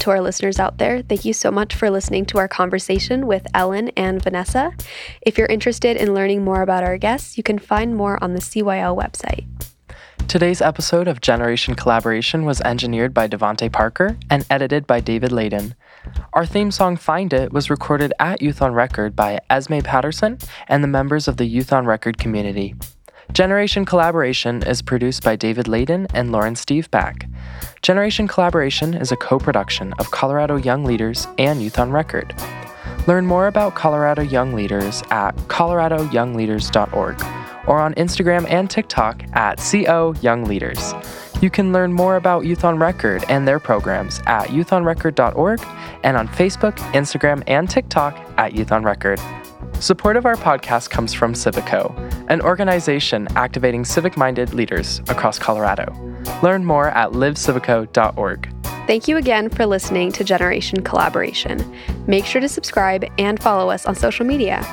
To 0.05 0.11
our 0.11 0.21
listeners 0.21 0.61
out 0.61 0.77
there, 0.77 1.01
thank 1.01 1.25
you 1.25 1.33
so 1.33 1.51
much 1.51 1.75
for 1.75 1.89
listening 1.89 2.27
to 2.27 2.37
our 2.37 2.47
conversation 2.47 3.27
with 3.27 3.47
Ellen 3.55 3.89
and 3.97 4.23
Vanessa. 4.23 4.75
If 5.23 5.39
you're 5.39 5.47
interested 5.47 5.97
in 5.97 6.13
learning 6.13 6.45
more 6.45 6.61
about 6.61 6.85
our 6.85 6.99
guests, 6.99 7.39
you 7.39 7.43
can 7.43 7.59
find 7.59 7.97
more 7.97 8.23
on 8.23 8.35
the 8.35 8.41
CYL 8.41 8.95
website. 8.95 9.47
Today's 10.29 10.61
episode 10.61 11.09
of 11.09 11.23
Generation 11.23 11.75
Collaboration 11.75 12.45
was 12.45 12.61
engineered 12.61 13.15
by 13.15 13.29
Devonte 13.29 13.73
Parker 13.73 14.19
and 14.29 14.45
edited 14.51 14.87
by 14.87 15.01
David 15.01 15.31
Ladon. 15.31 15.73
Our 16.35 16.45
theme 16.45 16.71
song 16.71 16.99
Find 16.99 17.33
It 17.33 17.51
was 17.51 17.71
recorded 17.71 18.13
at 18.21 18.43
Youth 18.43 18.61
on 18.61 18.75
Record 18.75 19.17
by 19.17 19.41
Esme 19.49 19.79
Patterson 19.79 20.37
and 20.69 20.85
the 20.85 20.89
members 20.89 21.29
of 21.29 21.39
the 21.39 21.47
Youth 21.47 21.73
on 21.73 21.87
Record 21.87 22.19
community. 22.19 22.75
Generation 23.33 23.85
Collaboration 23.85 24.63
is 24.63 24.83
produced 24.83 25.23
by 25.23 25.35
David 25.35 25.67
Ladon 25.67 26.07
and 26.15 26.31
Lauren 26.31 26.55
Steavpack. 26.55 27.29
Generation 27.83 28.29
Collaboration 28.29 28.95
is 28.95 29.11
a 29.11 29.17
co 29.17 29.39
production 29.39 29.93
of 29.95 30.11
Colorado 30.11 30.57
Young 30.57 30.85
Leaders 30.85 31.27
and 31.39 31.63
Youth 31.63 31.79
on 31.79 31.91
Record. 31.91 32.35
Learn 33.07 33.27
more 33.27 33.47
about 33.47 33.75
Colorado 33.75 34.23
Young 34.23 34.55
Leaders 34.55 35.03
at 35.11 35.37
coloradoyoungleaders.org 35.49 37.23
or 37.67 37.81
on 37.81 37.95
Instagram 37.95 38.49
and 38.51 38.71
TikTok 38.71 39.23
at 39.33 39.59
CO 39.59 40.15
Young 40.21 40.45
Leaders. 40.45 40.95
You 41.41 41.51
can 41.51 41.73
learn 41.73 41.93
more 41.93 42.17
about 42.17 42.45
Youth 42.47 42.65
on 42.65 42.79
Record 42.79 43.25
and 43.29 43.49
their 43.49 43.59
programs 43.59 44.21
at 44.27 44.49
youthonrecord.org 44.49 45.61
and 46.03 46.17
on 46.17 46.29
Facebook, 46.29 46.77
Instagram, 46.93 47.43
and 47.47 47.69
TikTok 47.69 48.17
at 48.39 48.55
Youth 48.55 48.71
on 48.71 48.85
Record. 48.85 49.19
Support 49.81 50.17
of 50.17 50.25
our 50.25 50.37
podcast 50.37 50.89
comes 50.91 51.13
from 51.13 51.35
CiviCo, 51.35 51.93
an 52.31 52.41
organization 52.41 53.29
activating 53.37 53.85
civic 53.85 54.17
minded 54.17 54.55
leaders 54.55 55.01
across 55.09 55.39
Colorado. 55.39 55.93
Learn 56.43 56.65
more 56.65 56.89
at 56.89 57.11
livecivico.org. 57.11 58.49
Thank 58.87 59.09
you 59.09 59.17
again 59.19 59.51
for 59.51 59.67
listening 59.67 60.11
to 60.13 60.25
Generation 60.25 60.83
Collaboration. 60.83 61.75
Make 62.07 62.25
sure 62.25 62.41
to 62.41 62.49
subscribe 62.49 63.05
and 63.19 63.43
follow 63.43 63.69
us 63.71 63.85
on 63.85 63.95
social 63.95 64.25
media. 64.25 64.65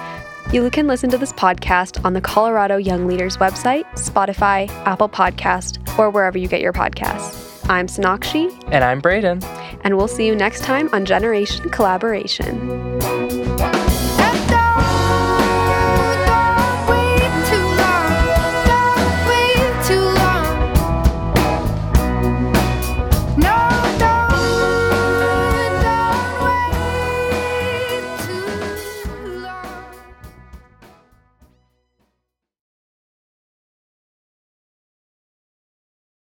You 0.54 0.70
can 0.70 0.88
listen 0.88 1.10
to 1.10 1.18
this 1.18 1.34
podcast 1.34 2.04
on 2.06 2.14
the 2.14 2.22
Colorado 2.22 2.78
Young 2.78 3.06
Leaders 3.06 3.38
website, 3.38 3.84
Spotify, 3.96 4.70
Apple 4.86 5.10
Podcast, 5.10 5.98
or 6.00 6.10
wherever 6.10 6.38
you 6.38 6.48
get 6.48 6.62
your 6.62 6.74
podcasts. 6.74 7.50
I'm 7.70 7.88
Sonakshi, 7.88 8.50
And 8.72 8.84
I'm 8.84 9.02
Brayden. 9.02 9.44
and 9.84 9.98
we'll 9.98 10.08
see 10.08 10.26
you 10.26 10.36
next 10.36 10.64
time 10.64 10.90
on 10.94 11.06
Generation 11.06 11.70
Collaboration. 11.70 13.41